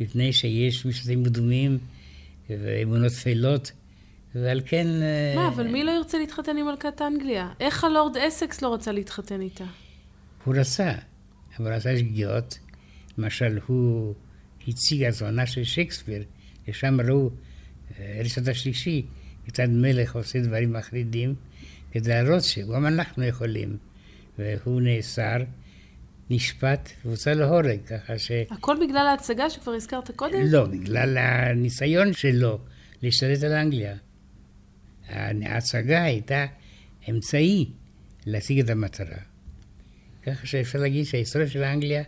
מפני 0.00 0.32
שיש 0.32 0.86
משפטים 0.86 1.24
קדומים 1.24 1.78
ואמונות 2.50 3.12
טפלות, 3.12 3.72
ועל 4.34 4.60
כן... 4.66 4.86
אה, 4.86 5.32
מה, 5.36 5.48
אבל 5.48 5.68
מי 5.68 5.84
לא 5.84 5.90
ירצה 5.90 6.18
להתחתן 6.18 6.56
עם 6.56 6.66
מלכת 6.66 7.02
אנגליה? 7.02 7.48
איך 7.60 7.84
הלורד 7.84 8.16
אסקס 8.16 8.62
לא 8.62 8.74
רצה 8.74 8.92
להתחתן 8.92 9.40
איתה? 9.40 9.64
הוא 10.44 10.54
רצה, 10.56 10.92
אבל 11.58 11.72
עשה 11.72 11.98
שגיאות. 11.98 12.58
למשל, 13.18 13.58
הוא 13.66 14.14
הציג 14.68 15.04
הזמנה 15.04 15.46
של 15.46 15.64
שייקספיר, 15.64 16.24
ושם 16.68 17.00
ראו 17.00 17.30
אה, 17.98 18.20
רשת 18.24 18.48
השלישי, 18.48 19.06
כיצד 19.44 19.68
מלך 19.70 20.16
עושה 20.16 20.40
דברים 20.40 20.72
מחרידים, 20.72 21.34
כדי 21.92 22.08
להראות 22.08 22.44
שגם 22.44 22.86
אנחנו 22.86 23.24
יכולים. 23.24 23.76
והוא 24.38 24.80
נאסר, 24.80 25.36
נשפט, 26.30 26.90
והוצא 27.04 27.32
להורג, 27.32 27.78
ככה 27.86 28.18
ש... 28.18 28.30
הכל 28.50 28.76
בגלל 28.86 29.06
ההצגה 29.06 29.50
שכבר 29.50 29.72
הזכרת 29.72 30.10
קודם? 30.10 30.38
לא, 30.44 30.64
בגלל 30.64 31.18
הניסיון 31.18 32.12
שלו 32.12 32.58
להשתלט 33.02 33.42
על 33.42 33.52
אנגליה. 33.52 33.96
ההצגה 35.08 36.02
הייתה 36.02 36.46
אמצעי 37.10 37.70
להשיג 38.26 38.58
את 38.60 38.70
המטרה. 38.70 39.31
ככה 40.26 40.46
שאפשר 40.46 40.78
להגיד 40.78 41.04
שההיסטוריה 41.04 41.48
של 41.48 41.62
אנגליה 41.62 42.02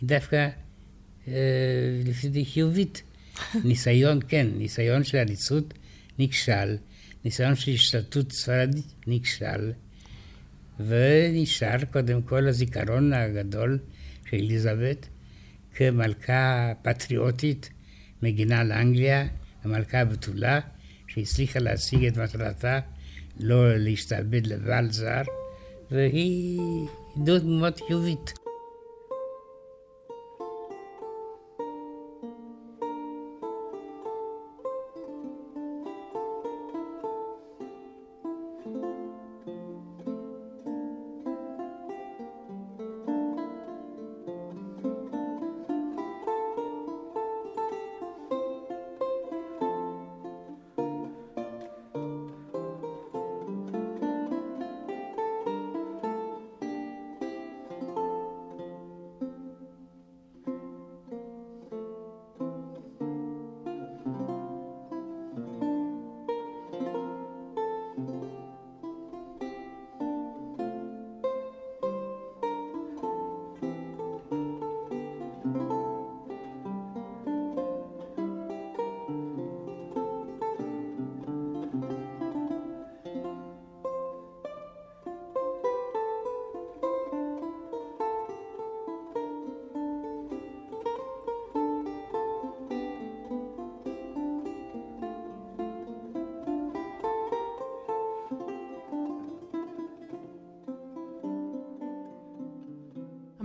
היא 0.00 0.08
דווקא, 0.08 0.48
אה, 1.28 1.34
לפי 2.04 2.28
דעתי, 2.28 2.44
חיובית. 2.44 3.02
ניסיון, 3.64 4.20
כן, 4.28 4.46
ניסיון 4.56 5.04
של 5.04 5.18
עריצות 5.18 5.74
נכשל, 6.18 6.76
ניסיון 7.24 7.54
של 7.54 7.72
השתלטות 7.72 8.32
ספרדית 8.32 8.94
נכשל, 9.06 9.72
ונשאר 10.86 11.84
קודם 11.92 12.22
כל 12.22 12.48
הזיכרון 12.48 13.12
הגדול 13.12 13.78
של 14.30 14.36
אליזבת 14.36 15.08
כמלכה 15.74 16.72
פטריוטית, 16.82 17.70
מגינה 18.22 18.60
על 18.60 18.72
אנגליה, 18.72 19.26
המלכה 19.64 20.00
הבתולה, 20.00 20.60
שהצליחה 21.08 21.58
להשיג 21.58 22.04
את 22.04 22.16
מטרתה, 22.16 22.80
לא 23.40 23.76
להשתעבד 23.76 24.46
לבעל 24.46 24.90
זר, 24.90 25.22
והיא 25.90 26.60
דמות 27.16 27.42
מאוד 27.44 27.80
חיובית. 27.86 28.39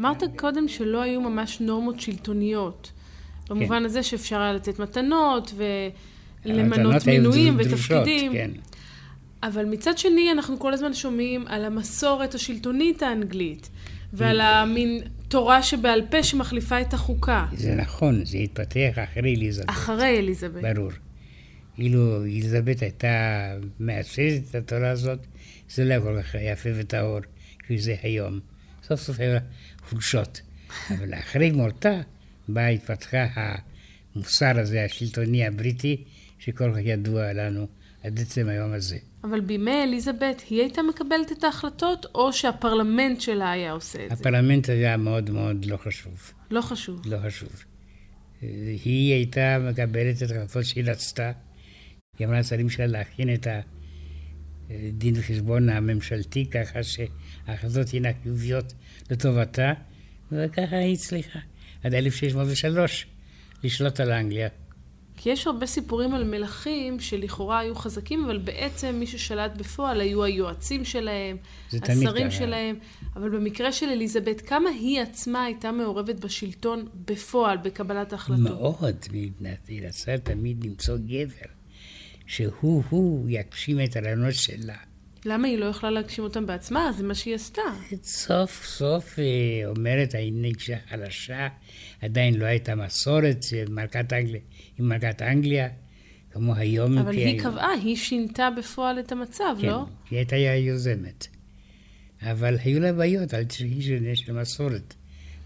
אמרת 0.06 0.24
קודם 0.36 0.68
שלא 0.68 1.02
היו 1.02 1.22
ממש 1.22 1.62
נורמות 1.62 2.00
שלטוניות. 2.00 2.92
במובן 3.50 3.80
כן. 3.80 3.86
הזה 3.86 4.04
שאפשר 4.04 4.42
היה 4.42 4.54
לתת 4.54 4.80
מתנות 4.80 5.54
ולמנות 6.46 7.08
מינויים 7.08 7.56
ותפקידים. 7.60 8.34
כן. 8.34 8.52
אבל 9.44 9.66
מצד 9.66 9.98
שני, 9.98 10.32
אנחנו 10.32 10.60
כל 10.60 10.74
הזמן 10.74 10.94
שומעים 10.94 11.48
על 11.48 11.66
המסורת 11.66 12.36
השלטונית 12.36 13.04
האנגלית, 13.04 13.70
ועל 14.14 14.42
המין 14.42 15.02
תורה 15.28 15.64
שבעל 15.64 16.02
פה 16.12 16.24
שמחליפה 16.24 16.82
את 16.82 16.94
החוקה. 16.94 17.46
זה 17.54 17.76
נכון, 17.76 18.26
זה 18.26 18.38
התפתח 18.38 18.98
אחרי 19.04 19.36
אליזבת. 19.36 19.70
אחרי 19.70 20.18
אליזבת. 20.18 20.76
ברור. 20.76 20.92
אילו 21.78 22.24
אליזבת 22.24 22.82
הייתה 22.82 23.08
מאשרת 23.80 24.42
את 24.50 24.56
התורה 24.56 24.90
הזאת, 24.90 25.20
זה 25.70 25.86
לא 25.86 26.00
כל 26.00 26.22
כך 26.22 26.36
יפה 26.36 26.70
וטהור, 26.76 27.20
כפי 27.60 27.80
זה 27.80 27.96
היום. 28.04 28.40
סוף 28.88 29.02
סוף 29.02 29.20
היו 29.20 29.38
חולשות. 29.90 30.42
אבל 30.90 31.14
אחרי 31.14 31.52
מורתה, 31.52 32.02
בה 32.48 32.68
התפתחה 32.68 33.26
המוסר 33.36 34.60
הזה, 34.60 34.86
השלטוני 34.86 35.48
הבריטי, 35.48 36.04
שכל 36.40 36.72
כך 36.72 36.80
ידוע 36.82 37.34
לנו 37.34 37.68
עד 38.04 38.20
עצם 38.20 38.50
היום 38.50 38.74
הזה. 38.74 38.98
אבל 39.24 39.40
בימי 39.42 39.84
אליזבת 39.84 40.44
היא 40.50 40.62
הייתה 40.62 40.82
מקבלת 40.82 41.32
את 41.32 41.44
ההחלטות, 41.44 42.06
או 42.16 42.34
שהפרלמנט 42.34 43.22
שלה 43.22 43.52
היה 43.52 43.72
עושה 43.72 44.04
את 44.04 44.10
זה? 44.10 44.14
הפרלמנט 44.14 44.70
היה 44.70 44.98
מאוד 44.98 45.30
מאוד 45.30 45.66
לא 45.66 45.78
חשוב. 45.78 46.32
לא 46.52 46.62
חשוב. 46.62 47.02
לא 47.06 47.18
חשוב. 47.28 47.64
היא 48.42 49.14
הייתה 49.14 49.58
מקבלת 49.70 50.24
את 50.24 50.32
ההחלטות 50.32 50.66
שהיא 50.66 50.84
רצתה. 50.84 51.32
היא 52.20 52.28
אמרה 52.28 52.40
לשרים 52.40 52.70
שלה 52.70 52.88
להכין 52.88 53.34
את 53.34 53.48
הדין 54.70 55.14
וחשבון 55.18 55.70
הממשלתי, 55.70 56.46
ככה 56.46 56.80
שההחלטות 56.84 57.88
תהיינה 57.88 58.10
חיוביות 58.24 58.74
לטובתה, 59.12 59.74
וככה 60.32 60.76
היא 60.76 60.94
הצליחה. 60.94 61.40
עד 61.84 61.94
1603 61.94 63.06
לשלוט 63.64 64.00
על 64.00 64.12
אנגליה. 64.12 64.50
כי 65.18 65.30
יש 65.30 65.48
הרבה 65.48 65.66
סיפורים 65.66 66.14
על 66.14 66.24
מלכים 66.24 67.00
שלכאורה 67.00 67.60
היו 67.60 67.76
חזקים, 67.76 68.26
אבל 68.26 68.38
בעצם 68.38 68.96
מי 69.00 69.08
ששלט 69.08 69.52
בפועל 69.58 70.02
היו 70.02 70.24
היועצים 70.24 70.86
שלהם, 70.86 71.38
השרים 71.74 72.32
שלהם. 72.32 72.76
אבל 73.16 73.30
במקרה 73.30 73.72
של 73.72 73.86
אליזבת, 73.86 74.42
כמה 74.42 74.70
היא 74.70 75.02
עצמה 75.02 75.44
הייתה 75.44 75.72
מעורבת 75.72 76.20
בשלטון 76.20 76.88
בפועל, 77.06 77.58
בקבלת 77.58 78.14
ההחלטות? 78.14 78.44
מאוד. 78.44 78.96
היא 79.68 79.88
רצתה 79.88 80.18
תמיד 80.18 80.64
למצוא 80.66 80.98
גבר, 80.98 81.46
שהוא-הוא 82.26 83.30
יגשים 83.30 83.80
את 83.84 83.96
הרעיונות 83.96 84.34
שלה. 84.34 84.76
למה 85.26 85.48
היא 85.48 85.58
לא 85.58 85.66
יכלה 85.66 85.90
להגשים 85.90 86.24
אותם 86.24 86.46
בעצמה? 86.46 86.92
זה 86.98 87.04
מה 87.04 87.16
שהיא 87.16 87.36
עשתה. 87.36 87.62
סוף 88.04 88.66
סוף 88.66 89.20
אה, 89.20 89.68
אומרת, 89.68 90.16
אני 90.16 90.52
אישה 90.60 90.78
חלשה, 90.90 91.48
עדיין 92.02 92.34
לא 92.34 92.46
הייתה 92.46 92.76
מסורת 92.76 93.46
מלכת 93.70 94.14
אנגליה, 94.14 94.42
עם 94.80 94.90
מלכת 94.90 95.22
אנגליה, 95.22 95.70
כמו 96.32 96.56
היום. 96.56 96.98
אבל 96.98 97.14
היא 97.14 97.42
קבעה, 97.42 97.72
היא 97.72 97.96
שינתה 97.96 98.50
בפועל 98.58 99.00
את 99.00 99.12
המצב, 99.12 99.56
כן, 99.62 99.68
לא? 99.68 99.86
היא 100.10 100.18
הייתה 100.18 100.36
יוזמת. 100.36 101.28
אבל 102.22 102.58
היו 102.64 102.80
לה 102.80 102.94
בעיות 102.94 103.34
על 103.34 103.44
תשעי 103.44 103.82
של 104.16 104.34
מסורת. 104.34 104.94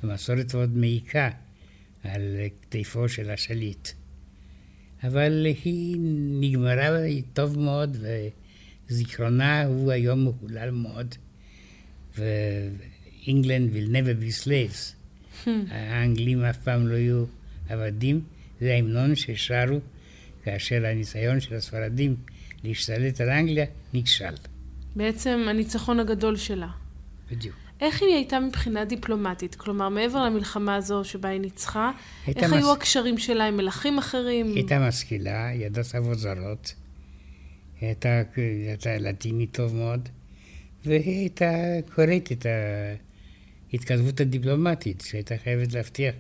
המסורת 0.04 0.54
מאוד 0.54 0.78
מעיקה 0.78 1.30
על 2.04 2.38
כתפו 2.62 3.10
של 3.10 3.30
השליט. 3.30 3.90
אבל 5.04 5.46
היא 5.64 5.98
נגמרה 6.40 6.90
טוב 7.34 7.60
מאוד, 7.60 7.98
וזיכרונה 8.90 9.66
הוא 9.66 9.92
היום 9.92 10.24
מהולל 10.24 10.72
מאוד. 10.72 11.16
ו-England 12.18 13.74
will 13.74 13.90
never 13.92 14.24
be 14.24 14.44
slaves. 14.44 14.96
האנגלים 15.70 16.44
אף 16.44 16.58
פעם 16.58 16.88
לא 16.88 16.96
יהיו 16.96 17.26
עבדים. 17.70 18.22
זה 18.62 18.74
ההמנון 18.74 19.16
ששרו 19.16 19.80
כאשר 20.44 20.86
הניסיון 20.86 21.40
של 21.40 21.56
הספרדים 21.56 22.16
להשתלט 22.64 23.22
על 23.22 23.30
אנגליה 23.30 23.66
נכשל. 23.94 24.34
בעצם 24.96 25.46
הניצחון 25.50 26.00
הגדול 26.00 26.38
שלה. 26.38 26.68
בדיוק. 27.32 27.56
איך 27.82 28.02
היא 28.02 28.16
הייתה 28.16 28.40
מבחינה 28.40 28.86
דיפלומטית? 28.86 29.56
כלומר, 29.56 29.90
מעבר 29.90 30.26
למלחמה 30.26 30.76
הזו 30.76 31.04
שבה 31.04 31.30
היא 31.30 31.40
ניצחה, 31.40 31.92
איך 32.28 32.44
מס... 32.44 32.54
היו 32.54 32.74
הקשרים 32.74 33.18
שלה 33.18 33.46
עם 33.46 33.58
מלכים 33.58 33.98
אחרים? 33.98 34.46
היא 34.46 34.56
הייתה 34.56 34.80
משכילה, 34.88 35.48
היא 35.48 35.66
ידעה 35.66 35.84
שפות 35.84 36.20
זרות, 36.20 36.74
היא 37.82 37.88
הייתה, 37.88 38.22
הייתה 38.68 38.98
לטינית 38.98 39.52
טוב 39.52 39.76
מאוד, 39.76 40.10
והיא 40.86 41.20
הייתה 41.20 41.52
קוראת 41.96 42.32
את 42.32 42.46
ההתכתבות 43.74 44.20
הדיפלומטית, 44.20 45.02
שהייתה 45.02 45.36
חייבת 45.44 45.74
להבטיח 45.74 46.16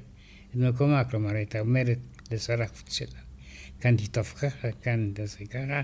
את 0.51 0.55
מקומה, 0.55 1.03
כלומר, 1.03 1.35
הייתה 1.35 1.59
אומרת 1.59 1.99
לשר 2.31 2.61
החוץ 2.61 2.93
שלה, 2.93 3.19
כאן 3.81 3.97
תכתוב 3.97 4.23
ככה, 4.23 4.71
כאן 4.71 5.11
תעשה 5.13 5.45
ככה, 5.45 5.81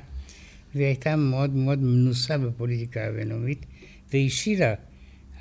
והיא 0.76 0.86
הייתה 0.86 1.16
מאוד 1.16 1.56
מאוד 1.56 1.80
מנוסה 1.80 2.38
בפוליטיקה 2.38 3.08
הבינלאומית, 3.08 3.66
והשאירה 4.14 4.74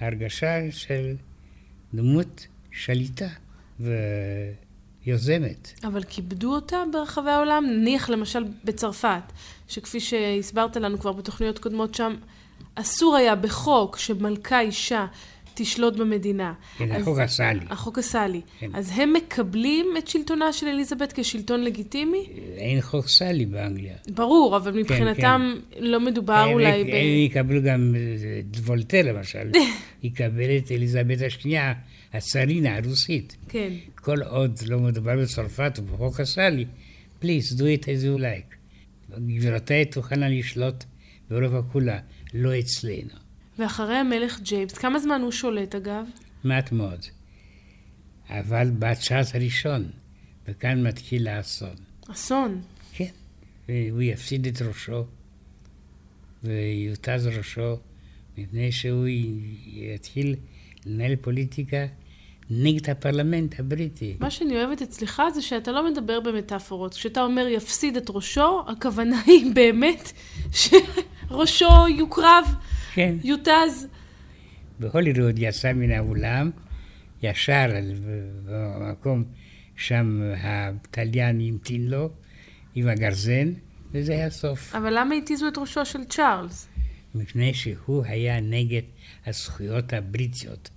הרגשה 0.06 0.58
של 0.70 1.14
דמות 1.94 2.46
שליטה 2.70 3.28
ויוזמת. 5.04 5.72
אבל 5.84 6.02
כיבדו 6.02 6.54
אותה 6.54 6.76
ברחבי 6.92 7.30
העולם? 7.30 7.64
נניח 7.68 8.10
למשל 8.10 8.44
בצרפת, 8.64 9.22
שכפי 9.68 10.00
שהסברת 10.00 10.76
לנו 10.76 10.98
כבר 10.98 11.12
בתוכניות 11.12 11.58
קודמות 11.58 11.94
שם, 11.94 12.14
אסור 12.74 13.16
היה 13.16 13.34
בחוק 13.34 13.98
שמלכה 13.98 14.60
אישה 14.60 15.06
תשלוט 15.54 15.96
במדינה. 15.96 16.52
כן, 16.78 16.92
אז, 16.92 17.02
החוק 17.02 17.18
הסאלי. 17.18 17.60
החוק 17.70 17.98
הסאלי. 17.98 18.40
כן. 18.58 18.70
אז 18.74 18.90
הם 18.94 19.12
מקבלים 19.12 19.86
את 19.98 20.08
שלטונה 20.08 20.52
של 20.52 20.66
אליזבת 20.66 21.12
כשלטון 21.16 21.64
לגיטימי? 21.64 22.26
אין 22.56 22.80
חוק 22.80 23.08
סאלי 23.08 23.46
באנגליה. 23.46 23.94
ברור, 24.08 24.56
אבל 24.56 24.72
מבחינתם 24.72 25.54
כן, 25.70 25.76
כן. 25.78 25.84
לא 25.84 26.00
מדובר 26.00 26.34
הם, 26.34 26.52
אולי 26.52 26.80
הם, 26.80 26.86
ב... 26.86 26.90
הם 26.90 27.06
יקבלו 27.26 27.62
גם 27.62 27.94
וולטר 28.64 29.02
למשל, 29.04 29.50
יקבל 30.02 30.56
את 30.56 30.72
אליזבת 30.72 31.18
השנייה, 31.26 31.72
הצרינה 32.12 32.76
הרוסית. 32.76 33.36
כן. 33.48 33.72
כל 33.94 34.22
עוד 34.22 34.58
לא 34.66 34.78
מדובר 34.78 35.16
בצרפת 35.16 35.78
ובחוק 35.78 36.20
הסאלי, 36.20 36.64
please 37.22 37.52
do 37.56 37.62
it 37.62 37.84
as 37.84 38.04
you 38.04 38.20
like. 38.20 38.54
גבירותיי 39.18 39.84
תוכלנה 39.84 40.28
לשלוט 40.28 40.84
באירופה 41.30 41.62
כולה, 41.72 41.98
לא 42.34 42.58
אצלנו. 42.58 43.23
ואחרי 43.58 43.96
המלך 43.96 44.40
ג'יימס, 44.40 44.72
כמה 44.72 44.98
זמן 44.98 45.20
הוא 45.20 45.32
שולט 45.32 45.74
אגב? 45.74 46.06
מעט 46.44 46.72
מאוד. 46.72 47.00
אבל 48.30 48.70
בצ'ארלס 48.70 49.34
הראשון, 49.34 49.90
וכאן 50.48 50.86
מתחיל 50.86 51.28
האסון. 51.28 51.74
אסון? 52.12 52.62
כן. 52.92 53.10
והוא 53.68 54.02
יפסיד 54.02 54.46
את 54.46 54.62
ראשו, 54.62 55.04
ויותז 56.44 57.26
ראשו, 57.26 57.76
מפני 58.38 58.72
שהוא 58.72 59.06
יתחיל 59.66 60.36
לנהל 60.86 61.16
פוליטיקה 61.16 61.86
נגד 62.50 62.90
הפרלמנט 62.90 63.60
הבריטי. 63.60 64.16
מה 64.20 64.30
שאני 64.30 64.56
אוהבת 64.56 64.82
אצלך 64.82 65.22
זה 65.34 65.42
שאתה 65.42 65.72
לא 65.72 65.90
מדבר 65.90 66.20
במטאפורות. 66.20 66.94
כשאתה 66.94 67.22
אומר 67.22 67.46
יפסיד 67.48 67.96
את 67.96 68.10
ראשו, 68.10 68.62
הכוונה 68.66 69.20
היא 69.26 69.54
באמת 69.54 70.12
שראשו 70.52 71.88
יוקרב 71.88 72.44
כן. 72.94 73.16
יותז. 73.24 73.86
בהוליווד 74.78 75.38
יצא 75.38 75.72
מן 75.72 75.90
האולם, 75.90 76.50
ישר 77.22 77.66
במקום 78.44 79.24
שם 79.76 80.22
התליין 80.38 81.40
המתין 81.40 81.86
לו 81.86 82.10
עם 82.74 82.88
הגרזן, 82.88 83.52
וזה 83.92 84.12
היה 84.12 84.30
סוף. 84.30 84.74
אבל 84.74 84.98
למה 84.98 85.14
התיזו 85.14 85.48
את 85.48 85.58
ראשו 85.58 85.84
של 85.84 86.04
צ'ארלס? 86.04 86.68
מפני 87.14 87.54
שהוא 87.54 88.04
היה 88.04 88.40
נגד 88.40 88.82
הזכויות 89.26 89.92
הבריטיות. 89.92 90.70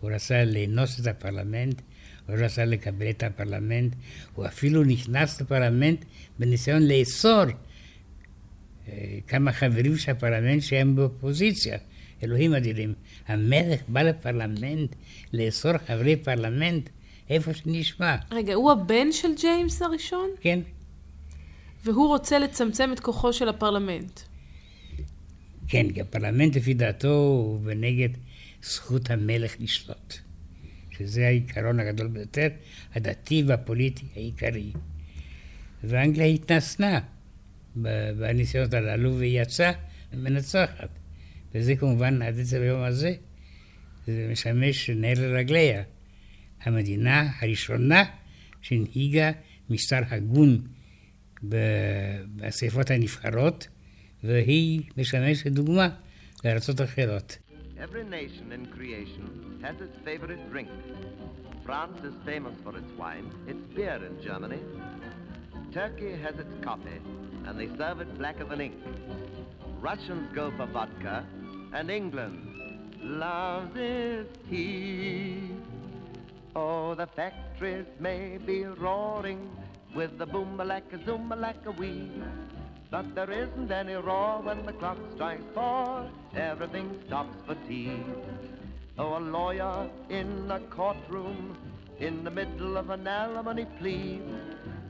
הוא 0.00 0.10
רצה 0.10 0.44
לאנוס 0.44 1.00
את 1.00 1.06
הפרלמנט, 1.06 1.80
הוא 2.26 2.36
רצה 2.36 2.64
לקבל 2.64 3.10
את 3.10 3.22
הפרלמנט, 3.22 3.94
הוא 4.34 4.46
אפילו 4.46 4.84
נכנס 4.84 5.40
לפרלמנט 5.40 6.04
בניסיון 6.38 6.82
לאסור 6.82 7.44
כמה 9.26 9.52
חברים 9.52 9.96
של 9.96 10.10
הפרלמנט 10.10 10.62
שהם 10.62 10.96
באופוזיציה. 10.96 11.78
אלוהים 12.22 12.54
אדירים. 12.54 12.94
המלך 13.26 13.80
בא 13.88 14.02
לפרלמנט 14.02 14.94
לאסור 15.32 15.78
חברי 15.78 16.16
פרלמנט 16.16 16.88
איפה 17.30 17.54
זה 17.54 17.69
נשמע. 17.69 18.16
רגע, 18.30 18.54
הוא 18.54 18.72
הבן 18.72 19.12
של 19.12 19.28
ג'יימס 19.40 19.82
הראשון? 19.82 20.30
כן. 20.40 20.60
והוא 21.84 22.08
רוצה 22.08 22.38
לצמצם 22.38 22.92
את 22.92 23.00
כוחו 23.00 23.32
של 23.32 23.48
הפרלמנט. 23.48 24.20
כן, 25.68 25.92
כי 25.92 26.00
הפרלמנט 26.00 26.56
לפי 26.56 26.74
דעתו 26.74 27.08
הוא 27.08 27.60
בנגד 27.60 28.08
זכות 28.62 29.10
המלך 29.10 29.56
לשלוט. 29.60 30.14
שזה 30.90 31.26
העיקרון 31.26 31.80
הגדול 31.80 32.06
ביותר, 32.06 32.48
הדתי 32.94 33.42
והפוליטי 33.46 34.06
העיקרי. 34.16 34.72
ואנגליה 35.84 36.26
התנסנה 36.26 36.98
בניסיונות 37.76 38.74
הללו, 38.74 39.18
והיא 39.18 39.42
יצאה 39.42 39.72
מנצחת. 40.12 40.88
וזה 41.54 41.76
כמובן 41.76 42.22
עד 42.22 42.38
עצם 42.40 42.62
היום 42.62 42.82
הזה 42.82 43.14
זה 44.06 44.28
משמש 44.32 44.90
נר 44.90 45.14
לרגליה. 45.16 45.82
המדינה 46.62 47.30
הראשונה 47.40 48.04
שהנהיגה 48.60 49.30
משטר 49.70 50.00
הגון 50.10 50.66
באספות 51.42 52.90
הנבחרות, 52.90 53.68
והיא 54.24 54.82
משמשת 54.96 55.46
דוגמה 55.46 55.88
לארצות 56.44 56.80
אחרות. 56.80 57.38
Every 57.76 58.04
nation 58.04 58.52
in 58.52 58.66
creation 58.76 59.26
has 59.62 59.76
its 59.80 59.96
favorite 60.06 60.42
drink. 60.52 60.68
France 61.66 61.98
is 62.08 62.14
famous 62.24 62.56
for 62.64 62.72
its 62.80 62.92
wine, 62.98 63.26
its 63.48 63.64
beer 63.76 63.98
in 64.08 64.14
Germany. 64.26 64.60
Turkey 65.74 66.12
has 66.12 66.36
its 66.36 66.64
coffee, 66.64 67.00
and 67.46 67.58
they 67.58 67.66
serve 67.76 68.00
it 68.00 68.16
black 68.16 68.36
blacker 68.36 68.48
than 68.48 68.60
ink. 68.60 68.74
Russians 69.80 70.32
go 70.32 70.52
for 70.56 70.66
vodka, 70.66 71.26
and 71.72 71.90
England 71.90 72.46
loves 73.02 73.72
its 73.74 74.38
tea. 74.48 75.50
Oh, 76.54 76.94
the 76.94 77.08
factories 77.08 77.86
may 77.98 78.38
be 78.38 78.62
roaring 78.62 79.50
with 79.96 80.16
the 80.16 80.26
boom-a-lacka, 80.26 81.04
zoom-a-lacka-wee. 81.04 82.08
But 82.92 83.16
there 83.16 83.32
isn't 83.32 83.72
any 83.72 83.94
roar 83.94 84.42
when 84.42 84.64
the 84.64 84.74
clock 84.74 84.98
strikes 85.16 85.42
four. 85.54 86.08
Everything 86.36 87.02
stops 87.08 87.34
for 87.46 87.56
tea. 87.66 87.98
Oh, 88.96 89.18
a 89.18 89.18
lawyer 89.18 89.90
in 90.08 90.48
a 90.52 90.60
courtroom 90.70 91.58
in 91.98 92.22
the 92.22 92.30
middle 92.30 92.76
of 92.76 92.90
an 92.90 93.08
alimony 93.08 93.66
plea 93.80 94.20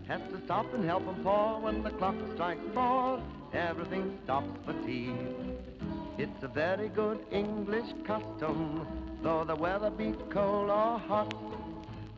has 0.08 0.22
to 0.32 0.38
stop 0.46 0.68
and 0.76 0.84
help 0.92 1.06
him 1.10 1.20
pour 1.24 1.60
when 1.66 1.84
the 1.84 1.92
clock 2.00 2.16
strikes 2.34 2.68
four. 2.74 3.22
Everything 3.70 4.06
stops 4.24 4.54
for 4.66 4.74
tea. 4.86 5.12
It's 6.24 6.42
a 6.50 6.52
very 6.64 6.90
good 7.02 7.20
English 7.32 7.90
custom, 8.10 8.58
though 9.24 9.44
the 9.52 9.58
weather 9.66 9.92
be 10.02 10.10
cold 10.36 10.70
or 10.82 11.00
hot. 11.10 11.34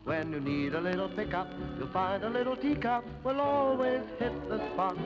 When 0.10 0.26
you 0.34 0.40
need 0.52 0.72
a 0.74 0.82
little 0.90 1.10
pickup, 1.20 1.50
you'll 1.78 1.94
find 2.00 2.24
a 2.30 2.32
little 2.38 2.58
teacup 2.66 3.04
will 3.26 3.40
always 3.40 4.04
hit 4.20 4.36
the 4.50 4.60
spot. 4.70 4.98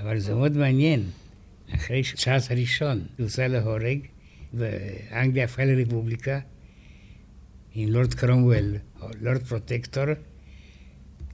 אבל 0.00 0.18
זה 0.18 0.34
מאוד 0.34 0.56
מעניין. 0.56 1.10
אחרי 1.74 2.04
שצ'ארלס 2.04 2.50
הראשון 2.50 3.06
יוצא 3.18 3.46
להורג, 3.46 3.98
ואנגליה 4.54 5.44
הפכה 5.44 5.64
לרפובליקה, 5.64 6.38
עם 7.74 7.88
לורד 7.88 8.14
קרומוול, 8.14 8.74
או 9.00 9.08
לורד 9.20 9.42
פרוטקטור, 9.42 10.04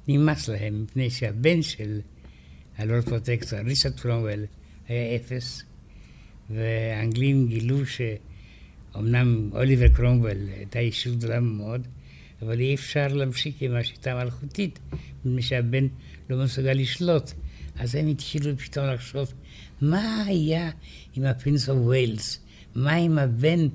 נמאס 0.08 0.50
להם, 0.50 0.84
מפני 0.84 1.10
שהבן 1.10 1.62
של 1.62 2.00
ה 2.78 2.83
Lord 2.83 3.04
Protector, 3.04 3.60
ריצ'רד 3.60 4.00
קרומוול, 4.00 4.46
היה 4.88 5.16
אפס, 5.16 5.64
והאנגלים 6.50 7.48
גילו 7.48 7.78
שאומנם 7.86 9.50
אוליבר 9.54 9.88
קרומוול 9.88 10.50
הייתה 10.58 10.80
אישות 10.80 11.18
גדולה 11.18 11.40
מאוד, 11.40 11.88
אבל 12.42 12.60
אי 12.60 12.76
אפשר 12.76 13.08
להמשיך 13.08 13.56
עם 13.62 13.76
השיטה 13.76 14.12
המלכותית, 14.12 14.80
מפני 15.26 15.42
שהבן 15.42 15.88
לא 16.30 16.44
מסוגל 16.44 16.74
לשלוט. 16.74 17.32
אז 17.76 17.96
הם 17.96 18.08
התחילו 18.08 18.58
פתאום 18.58 18.88
לחשוב, 18.88 19.34
מה 19.82 20.24
היה 20.24 20.72
עם 21.16 21.24
ה 21.24 21.30
Prince 21.30 21.70
of 21.70 21.88
Wales? 21.88 22.40
מה 22.76 22.94
עם 22.94 23.18
הבן 23.18 23.68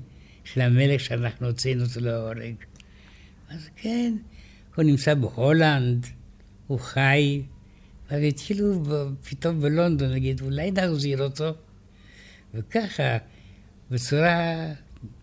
של 0.43 0.61
המלך 0.61 1.01
שאנחנו 1.01 1.47
הוצאנו 1.47 1.83
אותו 1.83 1.99
להורג? 1.99 2.55
אז 3.49 3.69
כן, 3.75 4.13
הוא 4.75 4.83
נמצא 4.83 5.13
בהולנד, 5.13 6.07
הוא 6.71 6.79
חי, 6.79 7.41
אז 8.09 8.23
התחילו 8.23 8.83
פתאום 9.29 9.61
בלונדון 9.61 10.09
להגיד, 10.09 10.41
אולי 10.41 10.71
נחזיר 10.71 11.23
אותו. 11.23 11.53
וככה, 12.53 13.17
בצורה 13.91 14.67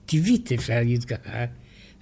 טבעית, 0.06 0.52
אפשר 0.52 0.74
להגיד 0.74 1.04
ככה, 1.04 1.44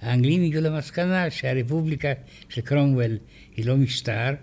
האנגלים 0.01 0.43
הגיעו 0.43 0.63
למסקנה 0.63 1.29
שהרפובליקה 1.29 2.07
של 2.49 2.61
קרומוול 2.61 3.17
היא 3.55 3.65
לא 3.65 3.77
משטר, 3.77 4.33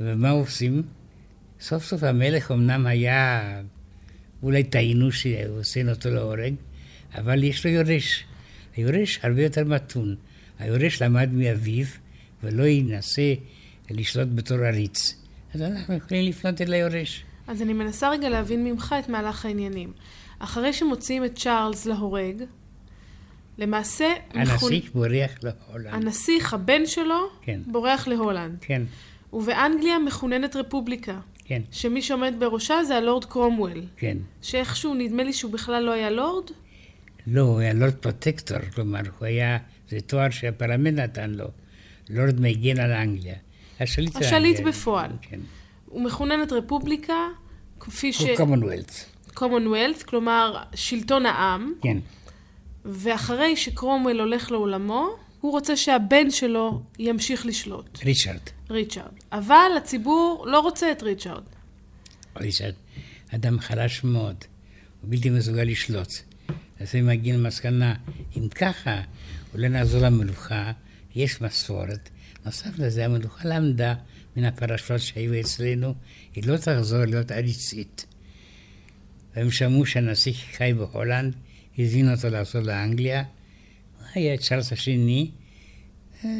ומה 0.00 0.30
עושים? 0.30 0.82
סוף 1.60 1.84
סוף 1.84 2.02
המלך 2.02 2.50
אמנם 2.50 2.86
היה, 2.86 3.62
אולי 4.42 4.64
טעינו 4.64 5.12
שעושים 5.12 5.88
אותו 5.88 6.10
להורג, 6.10 6.54
אבל 7.14 7.44
יש 7.44 7.66
לו 7.66 7.72
יורש. 7.72 8.24
היורש 8.76 9.20
הרבה 9.22 9.42
יותר 9.42 9.64
מתון. 9.64 10.16
היורש 10.58 11.02
למד 11.02 11.32
מאביו, 11.32 11.86
ולא 12.42 12.66
ינסה 12.66 13.34
לשלוט 13.90 14.28
בתור 14.34 14.58
עריץ. 14.58 15.14
אז 15.54 15.62
אנחנו 15.62 15.94
יכולים 15.94 16.28
לפנות 16.28 16.60
אל 16.60 16.72
היורש. 16.72 17.24
אז 17.46 17.62
אני 17.62 17.72
מנסה 17.72 18.10
רגע 18.10 18.28
להבין 18.28 18.64
ממך 18.64 18.94
את 18.98 19.08
מהלך 19.08 19.44
העניינים. 19.44 19.92
אחרי 20.38 20.72
שמוציאים 20.72 21.24
את 21.24 21.38
צ'ארלס 21.38 21.86
להורג, 21.86 22.42
למעשה... 23.58 24.12
הנסיך 24.34 24.54
מכון... 24.54 24.72
בורח 24.92 25.30
להולנד. 25.42 25.94
הנסיך, 25.94 26.54
הבן 26.54 26.86
שלו, 26.86 27.30
כן. 27.42 27.60
בורח 27.66 28.08
להולנד. 28.08 28.56
כן. 28.60 28.82
ובאנגליה 29.32 29.98
מכוננת 29.98 30.56
רפובליקה. 30.56 31.20
כן. 31.44 31.62
שמי 31.70 32.02
שעומד 32.02 32.34
בראשה 32.38 32.84
זה 32.84 32.96
הלורד 32.96 33.24
קרומוול. 33.24 33.82
כן. 33.96 34.18
שאיכשהו, 34.42 34.94
נדמה 34.94 35.22
לי 35.22 35.32
שהוא 35.32 35.52
בכלל 35.52 35.82
לא 35.82 35.92
היה 35.92 36.10
לורד? 36.10 36.50
לא, 37.26 37.40
הוא 37.40 37.60
היה 37.60 37.72
Lord 37.72 37.94
Protector, 37.94 38.58
כלומר, 38.74 39.00
הוא 39.18 39.26
היה, 39.26 39.58
זה 39.88 40.00
תואר 40.00 40.30
שהפרלמנט 40.30 40.98
נתן 40.98 41.30
לו. 41.30 41.46
לורד 42.10 42.40
מגן 42.40 42.80
על 42.80 42.92
אנגליה. 42.92 43.34
השליט 43.80 44.16
השליט 44.16 44.60
בפועל. 44.60 45.10
כן. 45.22 45.40
הוא 45.86 46.02
מכונן 46.02 46.42
את 46.42 46.52
רפובליקה, 46.52 47.28
כפי 47.80 48.12
ש... 48.12 48.22
Commonwealth. 48.36 48.92
קומונוולט, 49.34 50.02
כלומר, 50.02 50.62
שלטון 50.74 51.26
העם. 51.26 51.72
כן. 51.82 51.98
ואחרי 52.84 53.56
שקרומוול 53.56 54.20
הולך 54.20 54.50
לעולמו, 54.50 55.08
הוא 55.40 55.52
רוצה 55.52 55.76
שהבן 55.76 56.30
שלו 56.30 56.82
ימשיך 56.98 57.46
לשלוט. 57.46 57.98
ריצ'רד. 58.04 58.40
ריצ'רד. 58.70 59.12
אבל 59.32 59.70
הציבור 59.76 60.44
לא 60.48 60.60
רוצה 60.60 60.92
את 60.92 61.02
ריצ'רד. 61.02 61.42
ריצ'רד, 62.36 62.74
אדם 63.34 63.60
חלש 63.60 64.04
מאוד, 64.04 64.36
הוא 65.00 65.10
בלתי 65.10 65.30
מסוגל 65.30 65.62
לשלוט. 65.62 66.12
אז 66.80 66.94
הם 66.94 67.06
מגיעים 67.06 67.40
למסקנה, 67.40 67.94
אם 68.36 68.48
ככה, 68.48 69.00
אולי 69.54 69.68
נעזור 69.68 70.00
למלוכה, 70.02 70.72
יש 71.14 71.40
מסורת. 71.40 72.08
נוסף 72.46 72.78
לזה, 72.78 73.04
המלוכה 73.04 73.48
למדה 73.48 73.94
מן 74.36 74.44
הפרשות 74.44 75.00
שהיו 75.00 75.40
אצלנו, 75.40 75.94
היא 76.34 76.44
לא 76.46 76.56
תחזור 76.56 77.04
להיות 77.04 77.30
עריצית. 77.30 78.06
והם 79.36 79.50
שמעו 79.50 79.86
שהנסיך 79.86 80.36
חי 80.56 80.72
בהולנד, 80.72 81.34
הזמין 81.78 82.12
אותו 82.12 82.28
לעשות 82.28 82.64
לאנגליה, 82.64 83.24
היה 84.14 84.38
צ'ארלס 84.38 84.72
השני, 84.72 85.30
אה, 86.24 86.30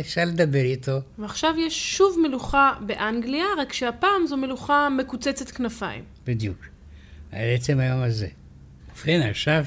אפשר 0.00 0.24
לדבר 0.24 0.62
איתו. 0.62 1.00
ועכשיו 1.18 1.54
יש 1.66 1.96
שוב 1.96 2.18
מלוכה 2.22 2.72
באנגליה, 2.86 3.44
רק 3.58 3.72
שהפעם 3.72 4.26
זו 4.28 4.36
מלוכה 4.36 4.88
מקוצצת 4.98 5.50
כנפיים. 5.50 6.04
בדיוק, 6.26 6.58
על 7.32 7.54
עצם 7.54 7.80
היום 7.80 8.02
הזה. 8.02 8.28
ובכן, 8.90 9.20
עכשיו 9.30 9.64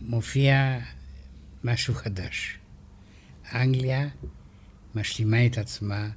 מופיע 0.00 0.78
משהו 1.64 1.94
חדש. 1.94 2.58
אנגליה 3.54 4.08
משלימה 4.94 5.46
את 5.46 5.58
עצמה, 5.58 6.08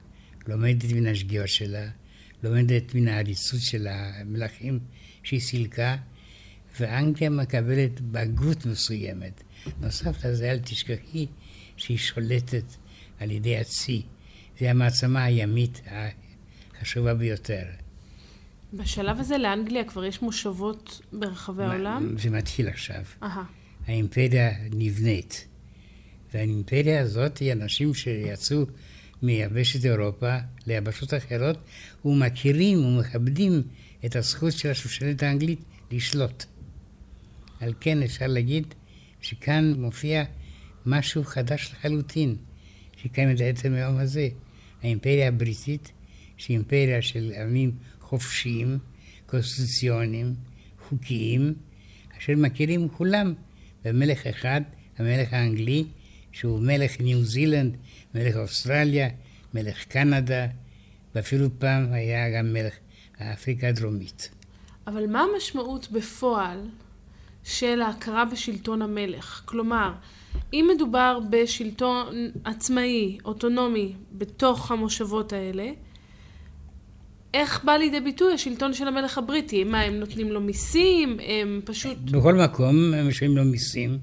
לומדת 0.48 0.92
מן 0.94 1.08
השגיאות 1.08 1.48
שלה, 1.48 1.88
לומדת 2.44 2.96
מן 2.96 3.08
העריצות 3.08 3.60
של 3.62 3.88
המלכים 3.90 4.80
שהיא 5.24 5.40
סילקה, 5.40 5.96
ואנגליה 6.80 7.30
מקבלת 7.30 8.02
בגרות 8.02 8.66
מסוימת. 8.66 9.44
נוסף 9.82 10.26
לזה, 10.26 10.52
אל 10.52 10.60
תשכחי 10.60 11.26
שהיא 11.78 11.98
שולטת 11.98 12.64
על 13.20 13.32
ידי 13.32 13.58
הצי. 13.58 14.02
זו 14.60 14.66
המעצמה 14.66 15.24
הימית 15.24 15.82
החשובה 16.82 17.14
ביותר. 17.14 17.64
בשלב 18.74 19.20
הזה 19.20 19.38
לאנגליה 19.38 19.84
כבר 19.84 20.06
יש 20.06 20.22
מושבות 20.22 21.02
ברחבי 21.14 21.64
העולם? 21.64 22.16
זה 22.18 22.30
מתחיל 22.30 22.68
עכשיו. 22.68 23.04
Aha. 23.22 23.26
האימפריה 23.88 24.52
נבנית. 24.72 25.48
והאימפריה 26.34 27.02
הזאת 27.02 27.38
היא 27.38 27.52
אנשים 27.52 27.94
שיצאו 27.94 28.66
מיבשת 29.22 29.86
אירופה 29.86 30.38
ליבשות 30.68 31.14
אחרות 31.14 31.58
ומכירים 32.06 32.86
ומכבדים 32.86 33.64
את 34.06 34.16
הזכות 34.16 34.54
של 34.54 34.70
השושלת 34.70 35.24
האנגלית 35.24 35.60
לשלוט. 35.92 36.46
על 37.60 37.74
כן 37.80 38.04
אפשר 38.04 38.28
להגיד 38.28 38.74
שכאן 39.22 39.74
מופיע 39.78 40.24
משהו 40.86 41.24
חדש 41.24 41.72
לחלוטין, 41.74 42.36
שקיים 42.98 43.32
את 43.32 43.42
עצם 43.42 43.74
היום 43.74 43.98
הזה. 43.98 44.30
האימפריה 44.84 45.28
הבריטית, 45.28 45.92
שהיא 46.38 46.58
אימפריה 46.58 47.02
של 47.02 47.32
עמים 47.42 47.72
חופשיים, 48.02 48.80
קונסטיטוציוניים, 49.26 50.36
חוקיים, 50.90 51.54
אשר 52.18 52.34
מכירים 52.38 52.90
כולם 52.90 53.34
במלך 53.86 54.28
אחד, 54.28 54.62
המלך 54.98 55.34
האנגלי, 55.34 55.86
שהוא 56.40 56.60
מלך 56.60 57.00
ניו 57.00 57.24
זילנד, 57.24 57.78
מלך 58.16 58.36
אוסטרליה, 58.36 59.10
מלך 59.54 59.84
קנדה, 59.84 60.48
ואפילו 61.16 61.48
פעם 61.60 61.94
היה 61.94 62.40
גם 62.40 62.54
מלך 62.54 62.74
אפריקה 63.34 63.68
הדרומית. 63.68 64.30
אבל 64.88 65.08
מה 65.08 65.26
המשמעות 65.34 65.92
בפועל 65.92 66.60
של 67.44 67.82
ההכרה 67.82 68.26
בשלטון 68.26 68.82
המלך. 68.82 69.42
כלומר, 69.46 69.92
אם 70.54 70.70
מדובר 70.76 71.20
בשלטון 71.30 72.32
עצמאי, 72.44 73.18
אוטונומי, 73.26 73.94
בתוך 74.12 74.72
המושבות 74.72 75.34
האלה, 75.34 75.70
איך 77.34 77.64
בא 77.64 77.72
לידי 77.72 78.00
ביטוי 78.00 78.34
השלטון 78.34 78.74
של 78.74 78.88
המלך 78.88 79.18
הבריטי? 79.18 79.64
מה, 79.64 79.82
הם 79.82 79.94
נותנים 79.94 80.32
לו 80.32 80.42
מיסים? 80.42 81.18
הם 81.28 81.62
פשוט... 81.66 81.98
בכל 81.98 82.34
מקום 82.34 82.94
הם 82.94 83.08
משלמים 83.08 83.38
לו 83.38 83.44
מיסים. 83.44 84.00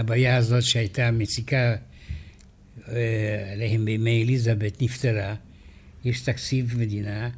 הבעיה 0.00 0.36
הזאת 0.36 0.62
שהייתה 0.62 1.10
מציקה 1.10 1.76
אה, 2.88 3.52
עליהם 3.52 3.84
בימי 3.84 4.22
אליזבת 4.22 4.82
נפתרה. 4.82 5.34
יש 6.04 6.20
תקציב 6.20 6.74
מדינה, 6.78 7.30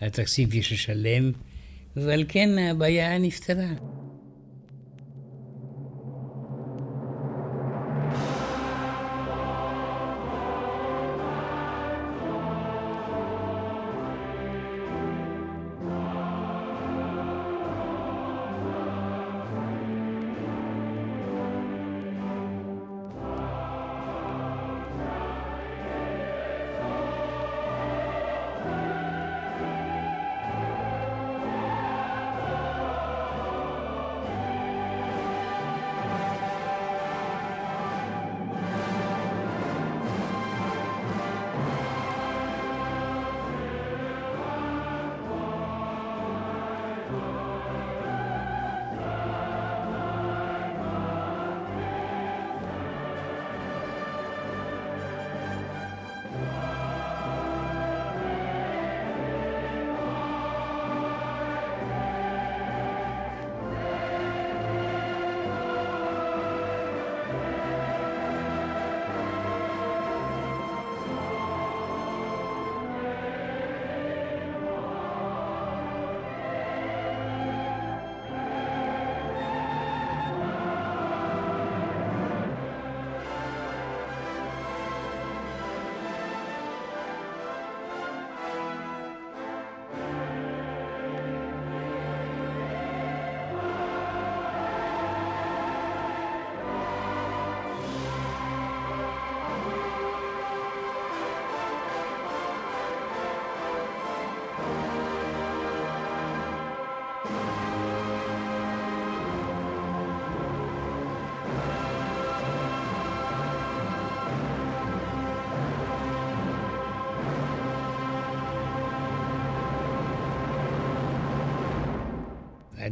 התקציב 0.00 0.54
יש 0.54 0.72
לשלם, 0.72 1.32
ועל 1.96 2.24
כן 2.28 2.58
הבעיה 2.58 3.18
נפתרה. 3.18 3.68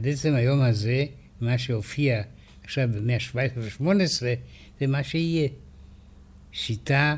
עד 0.00 0.08
עצם 0.08 0.34
היום 0.34 0.62
הזה, 0.62 1.04
מה 1.40 1.58
שהופיע 1.58 2.22
עכשיו 2.64 2.88
במאה 2.94 3.14
ה-17 3.14 3.36
ו-18, 3.56 4.22
זה 4.80 4.86
מה 4.86 5.04
שיהיה. 5.04 5.48
שיטה 6.52 7.16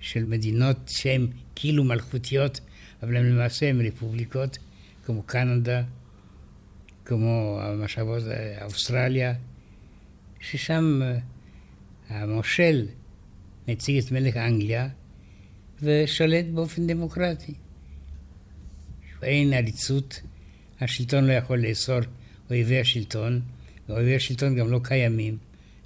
של 0.00 0.24
מדינות 0.24 0.76
שהן 0.86 1.26
כאילו 1.54 1.84
מלכותיות, 1.84 2.60
אבל 3.02 3.16
הן 3.16 3.26
למעשה 3.26 3.68
הן 3.68 3.80
רפובליקות, 3.80 4.58
כמו 5.04 5.22
קנדה, 5.22 5.82
כמו 7.04 7.60
המשאבות 7.62 8.22
אוסטרליה, 8.62 9.34
ששם 10.40 11.00
אה, 11.02 11.18
המושל 12.08 12.86
מציג 13.68 14.04
את 14.04 14.12
מלך 14.12 14.36
אנגליה 14.36 14.88
ושולט 15.82 16.44
באופן 16.54 16.86
דמוקרטי. 16.86 17.54
אין 19.22 19.52
עריצות, 19.52 20.20
השלטון 20.80 21.24
לא 21.24 21.32
יכול 21.32 21.58
לאסור 21.58 21.98
אויבי 22.50 22.80
השלטון, 22.80 23.40
ואויבי 23.88 24.16
השלטון 24.16 24.56
גם 24.56 24.70
לא 24.70 24.80
קיימים. 24.84 25.36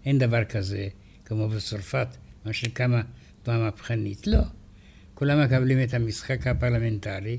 אין 0.04 0.18
דבר 0.18 0.44
כזה, 0.44 0.88
כמו 1.24 1.48
בצרפת, 1.48 2.08
מה 2.44 2.52
שקמה 2.52 3.02
במהפכנית. 3.46 4.26
לא. 4.26 4.38
כולם 5.14 5.44
מקבלים 5.44 5.82
את 5.82 5.94
המשחק 5.94 6.46
הפרלמנטרי, 6.46 7.38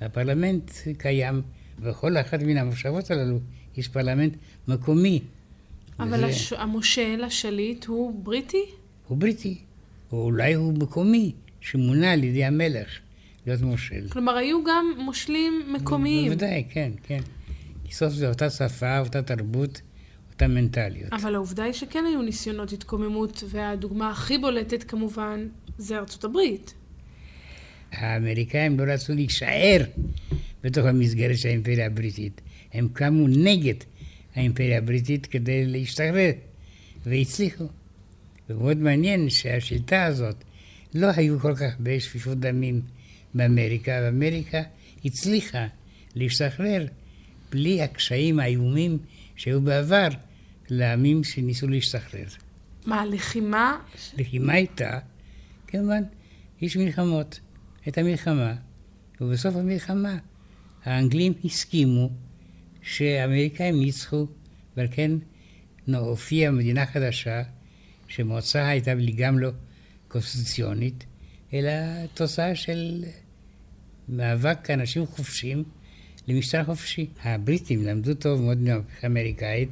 והפרלמנט 0.00 0.70
קיים, 0.98 1.42
בכל 1.78 2.16
אחת 2.16 2.42
מן 2.42 2.56
המושבות 2.56 3.10
הללו 3.10 3.40
יש 3.76 3.88
פרלמנט 3.88 4.36
מקומי. 4.68 5.20
אבל 5.98 6.14
וזה... 6.14 6.26
הש... 6.26 6.52
המושל, 6.52 7.24
השליט, 7.26 7.84
הוא 7.84 8.24
בריטי? 8.24 8.64
הוא 9.08 9.18
בריטי. 9.18 9.58
או 10.12 10.24
אולי 10.24 10.52
הוא 10.54 10.78
מקומי, 10.78 11.32
שמונה 11.60 12.12
על 12.12 12.24
ידי 12.24 12.44
המלך 12.44 12.88
להיות 13.46 13.60
מושל. 13.60 14.08
כלומר, 14.08 14.36
היו 14.36 14.64
גם 14.64 14.94
מושלים 14.98 15.72
מקומיים. 15.72 16.28
בוודאי, 16.28 16.64
כן, 16.70 16.92
כן. 17.02 17.20
כי 17.84 17.94
סוף 17.94 18.12
זה 18.12 18.28
אותה 18.28 18.50
שפה, 18.50 18.98
אותה 18.98 19.22
תרבות, 19.22 19.80
אותה 20.32 20.48
מנטליות. 20.48 21.12
אבל 21.12 21.34
העובדה 21.34 21.64
היא 21.64 21.72
שכן 21.72 22.04
היו 22.08 22.22
ניסיונות 22.22 22.72
התקוממות, 22.72 23.44
והדוגמה 23.48 24.10
הכי 24.10 24.38
בולטת 24.38 24.82
כמובן 24.82 25.48
זה 25.78 25.98
ארצות 25.98 26.24
הברית. 26.24 26.74
האמריקאים 27.92 28.80
לא 28.80 28.92
רצו 28.92 29.14
להישאר 29.14 29.84
בתוך 30.62 30.86
המסגרת 30.86 31.38
של 31.38 31.48
האימפריה 31.48 31.86
הבריטית. 31.86 32.40
הם 32.72 32.88
קמו 32.92 33.28
נגד 33.28 33.74
האימפריה 34.34 34.78
הבריטית 34.78 35.26
כדי 35.26 35.66
להשתחרר, 35.66 36.30
והצליחו. 37.06 37.64
ומאוד 38.50 38.76
מעניין 38.76 39.30
שהשיטה 39.30 40.04
הזאת, 40.04 40.36
לא 40.94 41.06
היו 41.16 41.40
כל 41.40 41.54
כך 41.54 41.72
הרבה 41.78 42.00
שפיפות 42.00 42.40
דמים 42.40 42.80
באמריקה, 43.34 44.00
ואמריקה 44.02 44.62
הצליחה 45.04 45.66
להשתחרר 46.14 46.86
בלי 47.50 47.82
הקשיים 47.82 48.40
האיומים 48.40 48.98
שהיו 49.36 49.60
בעבר 49.60 50.08
לעמים 50.68 51.24
שניסו 51.24 51.68
להשתחרר. 51.68 52.26
מה, 52.86 53.06
לחימה? 53.06 53.78
לחימה 54.18 54.52
הייתה, 54.52 54.98
כמובן, 55.66 56.02
יש 56.60 56.76
מלחמות. 56.76 57.40
הייתה 57.84 58.02
מלחמה, 58.02 58.54
ובסוף 59.20 59.56
המלחמה 59.56 60.18
האנגלים 60.84 61.32
הסכימו 61.44 62.10
שהאמריקאים 62.82 63.80
ניצחו, 63.80 64.26
ועל 64.76 64.86
כן 64.90 65.10
הופיעה 65.86 66.52
מדינה 66.52 66.86
חדשה, 66.86 67.42
שמוצאה 68.08 68.68
הייתה 68.68 68.92
גם 69.16 69.38
לא 69.38 69.50
קונסטיטוציונית, 70.08 71.04
אלא 71.52 71.70
תוצאה 72.14 72.54
של 72.54 73.04
מאבק 74.08 74.70
אנשים 74.70 75.06
חופשיים 75.06 75.64
למשטר 76.28 76.64
חופשי. 76.64 77.06
הבריטים 77.22 77.86
למדו 77.86 78.14
טוב 78.14 78.42
מאוד 78.42 78.58
מהמהפכה 78.58 78.98
האמריקאית, 79.02 79.68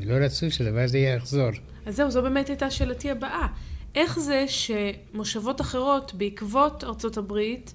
ולא 0.00 0.24
רצו 0.24 0.50
שהדבר 0.50 0.80
הזה 0.80 0.98
יחזור. 0.98 1.50
אז 1.86 1.96
זהו, 1.96 2.10
זו 2.10 2.22
באמת 2.22 2.48
הייתה 2.48 2.70
שאלתי 2.70 3.10
הבאה. 3.10 3.46
איך 3.94 4.18
זה 4.18 4.44
שמושבות 4.48 5.60
אחרות 5.60 6.14
בעקבות 6.14 6.84
ארצות 6.84 7.16
הברית 7.16 7.74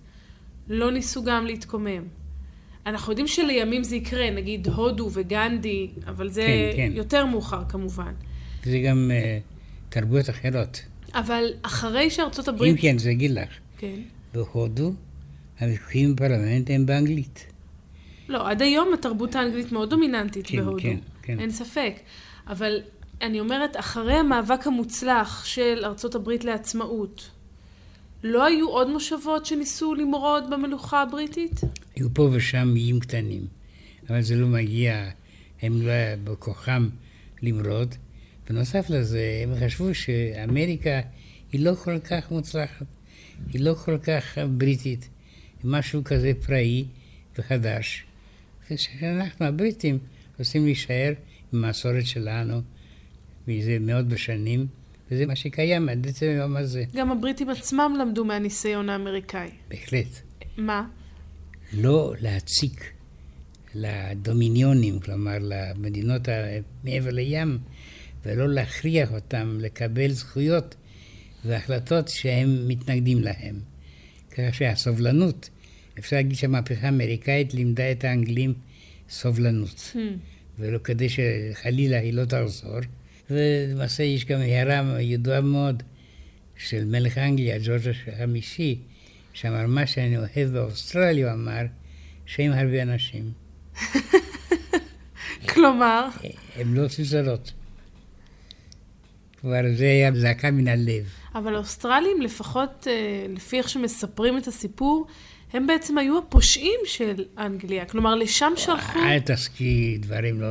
לא 0.68 0.92
ניסו 0.92 1.24
גם 1.24 1.46
להתקומם? 1.46 2.04
אנחנו 2.86 3.12
יודעים 3.12 3.28
שלימים 3.28 3.84
זה 3.84 3.96
יקרה, 3.96 4.30
נגיד 4.30 4.68
הודו 4.68 5.10
וגנדי, 5.14 5.90
אבל 6.08 6.30
זה 6.30 6.42
כן, 6.42 6.78
כן. 6.78 6.92
יותר 6.96 7.26
מאוחר 7.26 7.64
כמובן. 7.70 8.14
זה 8.64 8.80
גם 8.80 9.12
uh, 9.12 9.92
תרבויות 9.92 10.30
אחרות. 10.30 10.82
אבל 11.14 11.46
אחרי 11.62 12.10
שארצות 12.10 12.48
הברית... 12.48 12.76
אם 12.76 12.82
כן, 12.82 12.98
זה 12.98 13.12
אגיד 13.12 13.32
לך. 13.32 13.50
כן. 13.78 14.00
בהודו 14.34 14.94
הוויכוחים 15.62 16.16
בפרלמנט 16.16 16.70
הם 16.70 16.86
באנגלית. 16.86 17.46
לא, 18.30 18.50
עד 18.50 18.62
היום 18.62 18.94
התרבות 18.94 19.36
האנגלית 19.36 19.72
מאוד 19.72 19.90
דומיננטית 19.90 20.48
כן, 20.48 20.58
בהודו. 20.58 20.80
כן, 20.82 20.98
כן. 21.22 21.40
אין 21.40 21.52
ספק. 21.52 21.94
אבל 22.48 22.82
אני 23.22 23.40
אומרת, 23.40 23.78
אחרי 23.78 24.14
המאבק 24.14 24.68
המוצלח 24.68 25.46
של 25.46 25.82
ארצות 25.84 26.16
הברית 26.16 26.44
לעצמאות, 26.44 27.30
לא 28.24 28.46
היו 28.46 28.70
עוד 28.70 28.90
מושבות 28.90 29.46
שניסו 29.46 29.96
למרוד 29.96 30.44
במלוכה 30.50 31.02
הבריטית? 31.02 31.62
היו 31.96 32.08
פה 32.14 32.30
ושם 32.32 32.74
איים 32.76 33.00
קטנים, 33.00 33.48
אבל 34.10 34.22
זה 34.22 34.36
לא 34.36 34.48
מגיע, 34.48 35.10
הם 35.62 35.82
לא 35.82 35.92
היה 35.92 36.16
בכוחם 36.24 36.90
למרוד. 37.42 37.96
בנוסף 38.50 38.90
לזה, 38.90 39.44
הם 39.44 39.54
חשבו 39.66 39.94
שאמריקה 39.94 41.00
היא 41.52 41.66
לא 41.66 41.76
כל 41.76 42.00
כך 42.00 42.32
מוצלחת, 42.32 42.86
היא 43.54 43.62
לא 43.62 43.74
כל 43.74 43.98
כך 43.98 44.38
בריטית, 44.58 45.10
משהו 45.64 46.04
כזה 46.04 46.32
פראי 46.46 46.86
וחדש. 47.38 48.06
ושאנחנו 48.72 49.46
הבריטים 49.46 49.98
רוצים 50.40 50.66
להישאר 50.66 51.14
עם 51.54 51.66
המסורת 51.66 52.06
שלנו 52.06 52.62
מזה 53.48 53.78
מאות 53.80 54.08
בשנים, 54.08 54.68
וזה 55.12 55.26
מה 55.26 55.36
שקיים 55.36 55.90
עד 55.90 56.08
עצם 56.08 56.26
היום 56.26 56.58
הזה. 56.58 56.84
גם 56.96 57.12
הבריטים 57.12 57.50
עצמם 57.50 57.96
למדו 58.00 58.26
מהניסיון 58.26 58.90
האמריקאי. 58.90 59.50
בהחלט. 59.70 60.08
מה? 60.58 60.88
לא 61.74 62.14
להציק 62.22 62.94
לדומיניונים, 63.76 65.00
כלומר 65.00 65.38
למדינות 65.42 66.22
מעבר 66.84 67.10
לים, 67.10 67.58
ולא 68.26 68.50
להכריח 68.50 69.12
אותם 69.12 69.58
לקבל 69.62 70.12
זכויות 70.12 70.76
והחלטות 71.46 72.08
שהם 72.08 72.68
מתנגדים 72.68 73.20
להם. 73.20 73.60
ככה 74.32 74.54
שהסובלנות, 74.54 75.50
אפשר 76.00 76.16
להגיד 76.16 76.38
שהמהפכה 76.38 76.86
האמריקאית 76.86 77.54
לימדה 77.54 77.92
את 77.92 78.04
האנגלים 78.04 78.54
סובלנות, 79.10 79.94
Hmm. 79.94 79.98
ולא 80.60 80.78
כדי 80.78 81.08
שחלילה 81.10 82.00
היא 82.00 82.14
לא 82.14 82.26
תחזור. 82.26 82.80
ולמעשה 83.30 84.04
יש 84.04 84.26
גם 84.26 84.40
הערה 84.40 85.02
ידועה 85.02 85.42
מאוד 85.42 85.84
של 86.58 86.86
מלך 86.86 87.18
אנגליה, 87.18 87.58
ג'ורג' 87.64 87.82
החמישי, 88.08 88.80
שאמר 89.34 89.68
מה 89.68 89.88
שאני 89.88 90.18
אוהב 90.18 90.50
באוסטרליה, 90.54 91.26
הוא 91.26 91.42
אמר, 91.42 91.62
שהם 92.26 92.52
הרבה 92.52 92.82
אנשים. 92.82 93.32
כלומר, 95.50 96.08
הם 96.56 96.74
לא 96.74 96.88
זרות. 96.88 97.52
כבר 99.40 99.62
זה 99.76 99.84
היה 99.84 100.12
זעקה 100.16 100.52
מן 100.52 100.68
הלב. 100.68 101.19
אבל 101.36 101.56
האוסטרלים, 101.56 102.22
לפחות 102.22 102.88
אה, 102.88 103.26
לפי 103.30 103.58
איך 103.58 103.70
שמספרים 103.70 104.38
את 104.38 104.48
הסיפור, 104.48 105.08
הם 105.54 105.68
בעצם 105.68 105.98
היו 105.98 106.18
הפושעים 106.18 106.80
של 106.86 107.26
אנגליה. 107.38 107.86
כלומר, 107.86 108.16
לשם 108.16 108.54
שלחו... 108.56 109.00
אל 109.00 109.20
תזכירי 109.26 109.98
דברים 109.98 110.42
לא... 110.42 110.48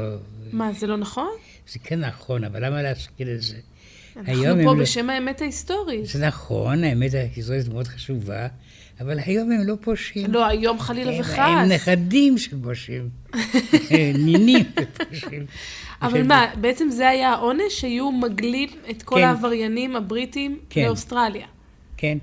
מה, 0.53 0.73
זה 0.73 0.87
לא 0.87 0.97
נכון? 0.97 1.31
זה 1.69 1.79
כן 1.79 2.01
נכון, 2.01 2.45
אבל 2.45 2.65
למה 2.67 2.83
להזכיר 2.83 3.35
את 3.35 3.43
זה? 3.43 3.57
אנחנו 4.17 4.43
פה 4.43 4.75
לא- 4.75 4.75
בשם 4.75 5.11
האמת 5.11 5.41
ההיסטורית. 5.41 6.07
זה 6.07 6.27
נכון, 6.27 6.85
האמת 6.85 7.15
ההיסטורית 7.15 7.69
מאוד 7.69 7.89
חשובה, 7.89 8.47
אבל 9.01 9.19
היום 9.19 9.53
הם 9.53 9.61
לא 9.67 9.75
פושעים. 9.81 10.33
לא, 10.33 10.47
היום 10.47 10.81
חלילה 10.81 11.21
וחס. 11.21 11.39
הם 11.39 11.69
נכדים 11.69 12.39
של 12.39 12.57
פושעים. 12.63 13.09
נינים 14.15 14.65
של 14.79 14.85
פושעים. 15.11 15.47
אבל 16.03 16.23
מה, 16.23 16.47
בעצם 16.61 16.89
זה 16.91 17.09
היה 17.09 17.29
העונש? 17.29 17.81
שהיו 17.81 18.13
מגלים 18.13 18.69
את 18.91 19.03
כל 19.03 19.17
כן. 19.17 19.25
העבריינים 19.25 19.97
הבריטים 19.97 20.59
כן. 20.71 20.85
לאוסטרליה. 20.85 21.47
כן. 21.97 22.19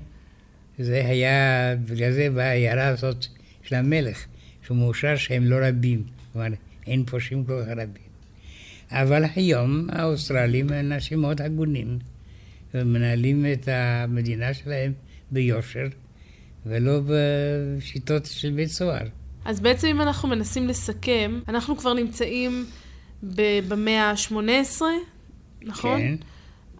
זה 0.78 1.02
היה, 1.06 1.74
בגלל 1.76 2.12
זה 2.12 2.28
ההערה 2.36 2.88
הזאת 2.88 3.26
של 3.62 3.74
המלך, 3.74 4.24
שהוא 4.66 4.76
מאושר 4.76 5.16
שהם 5.16 5.44
לא 5.44 5.56
רבים. 5.62 6.02
כלומר, 6.32 6.48
אין 6.86 7.04
פושעים 7.04 7.44
כל 7.44 7.62
כך 7.62 7.68
רבים. 7.70 8.06
אבל 8.90 9.24
היום 9.36 9.86
האוסטרלים 9.92 10.72
הם 10.72 10.92
אנשים 10.92 11.20
מאוד 11.20 11.42
הגונים, 11.42 11.98
ומנהלים 12.74 13.46
את 13.52 13.68
המדינה 13.72 14.54
שלהם 14.54 14.92
ביושר, 15.30 15.86
ולא 16.66 17.00
בשיטות 17.06 18.26
של 18.26 18.50
בית 18.50 18.68
סוהר. 18.68 19.06
אז 19.44 19.60
בעצם 19.60 19.86
אם 19.88 20.00
אנחנו 20.00 20.28
מנסים 20.28 20.68
לסכם, 20.68 21.40
אנחנו 21.48 21.76
כבר 21.76 21.92
נמצאים 21.92 22.66
ב- 23.22 23.60
במאה 23.68 24.10
ה-18, 24.10 24.82
נכון? 25.62 25.98
כן, 26.00 26.14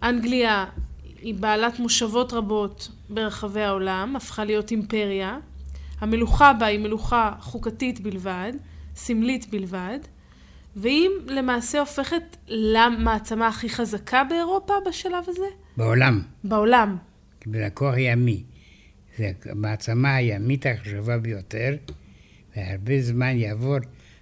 אנגליה 0.02 0.64
היא 1.22 1.34
בעלת 1.34 1.78
מושבות 1.78 2.32
רבות 2.32 2.88
ברחבי 3.10 3.62
העולם, 3.62 4.16
הפכה 4.16 4.44
להיות 4.44 4.70
אימפריה. 4.70 5.38
המלוכה 6.00 6.52
בה 6.52 6.66
היא 6.66 6.78
מלוכה 6.78 7.32
חוקתית 7.40 8.00
בלבד, 8.00 8.52
סמלית 8.96 9.50
בלבד, 9.50 9.98
והיא 10.76 11.08
למעשה 11.26 11.80
הופכת 11.80 12.36
למעצמה 12.48 13.48
הכי 13.48 13.68
חזקה 13.68 14.24
באירופה 14.24 14.74
בשלב 14.88 15.24
הזה? 15.26 15.46
בעולם, 15.76 16.22
בעולם. 16.44 16.96
בכוח 17.46 17.94
ימי. 17.98 18.42
זו 19.18 19.24
המעצמה 19.44 20.14
הימית 20.14 20.66
החשובה 20.66 21.18
ביותר, 21.18 21.76
והרבה 22.56 23.00
זמן 23.00 23.36
יעבור 23.36 23.76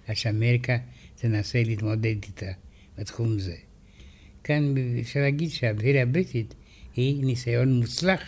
עד 0.07 0.15
שאמריקה 0.15 0.77
תנסה 1.15 1.63
להתמודד 1.65 2.15
איתה 2.23 2.51
בתחום 2.97 3.39
זה. 3.39 3.55
כאן 4.43 4.73
אפשר 5.01 5.19
להגיד 5.19 5.49
שהאימפריה 5.49 6.03
הבריטית 6.03 6.53
היא 6.95 7.25
ניסיון 7.25 7.79
מוצלח 7.79 8.21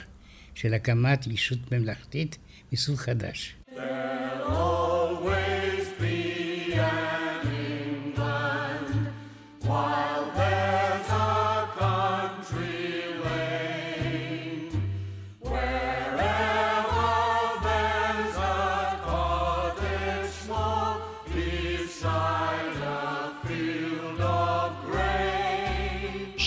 של 0.53 0.73
הקמת 0.73 1.27
ישות 1.27 1.71
ממלכתית 1.71 2.37
מסוג 2.71 2.95
חדש. 2.95 3.55
always 4.47 4.96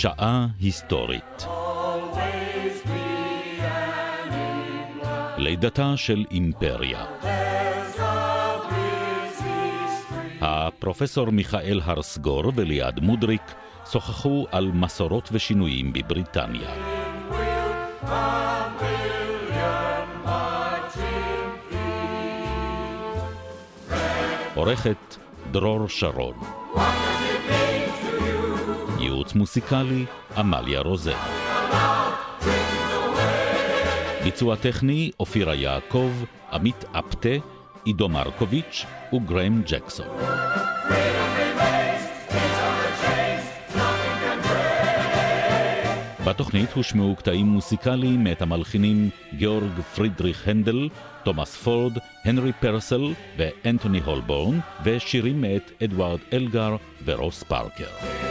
שעה 0.01 0.47
היסטורית. 0.59 1.47
לידתה 5.37 5.93
של 5.95 6.25
אימפריה. 6.31 7.05
הפרופסור 10.41 11.29
מיכאל 11.29 11.81
הרסגור 11.83 12.43
וליעד 12.55 12.99
מודריק 12.99 13.41
שוחחו 13.91 14.47
על 14.51 14.71
מסורות 14.73 15.29
ושינויים 15.31 15.93
בבריטניה. 15.93 16.69
עורכת 24.55 25.17
דרור 25.51 25.89
שרון. 25.89 26.35
ייעוץ 29.21 29.35
מוסיקלי 29.35 30.05
עמליה 30.37 30.79
רוזן. 30.79 31.17
ביצוע 34.23 34.55
טכני 34.55 35.11
אופירה 35.19 35.55
יעקב, 35.55 36.11
עמית 36.51 36.85
אפטה, 36.91 37.29
עידו 37.85 38.09
מרקוביץ' 38.09 38.85
וגרם 39.13 39.61
ג'קסון. 39.65 40.07
בתוכנית 46.25 46.73
הושמעו 46.73 47.15
קטעים 47.15 47.45
מוסיקליים 47.45 48.23
מאת 48.23 48.41
המלחינים 48.41 49.09
גיאורג 49.33 49.81
פרידריך 49.95 50.47
הנדל, 50.47 50.89
תומאס 51.23 51.55
פורד, 51.55 51.97
הנרי 52.25 52.51
פרסל 52.59 53.13
ואנתוני 53.37 53.99
הולבורן, 53.99 54.59
ושירים 54.83 55.41
מאת 55.41 55.71
אדוארד 55.83 56.19
אלגר 56.33 56.75
ורוס 57.05 57.43
פארקר. 57.43 58.30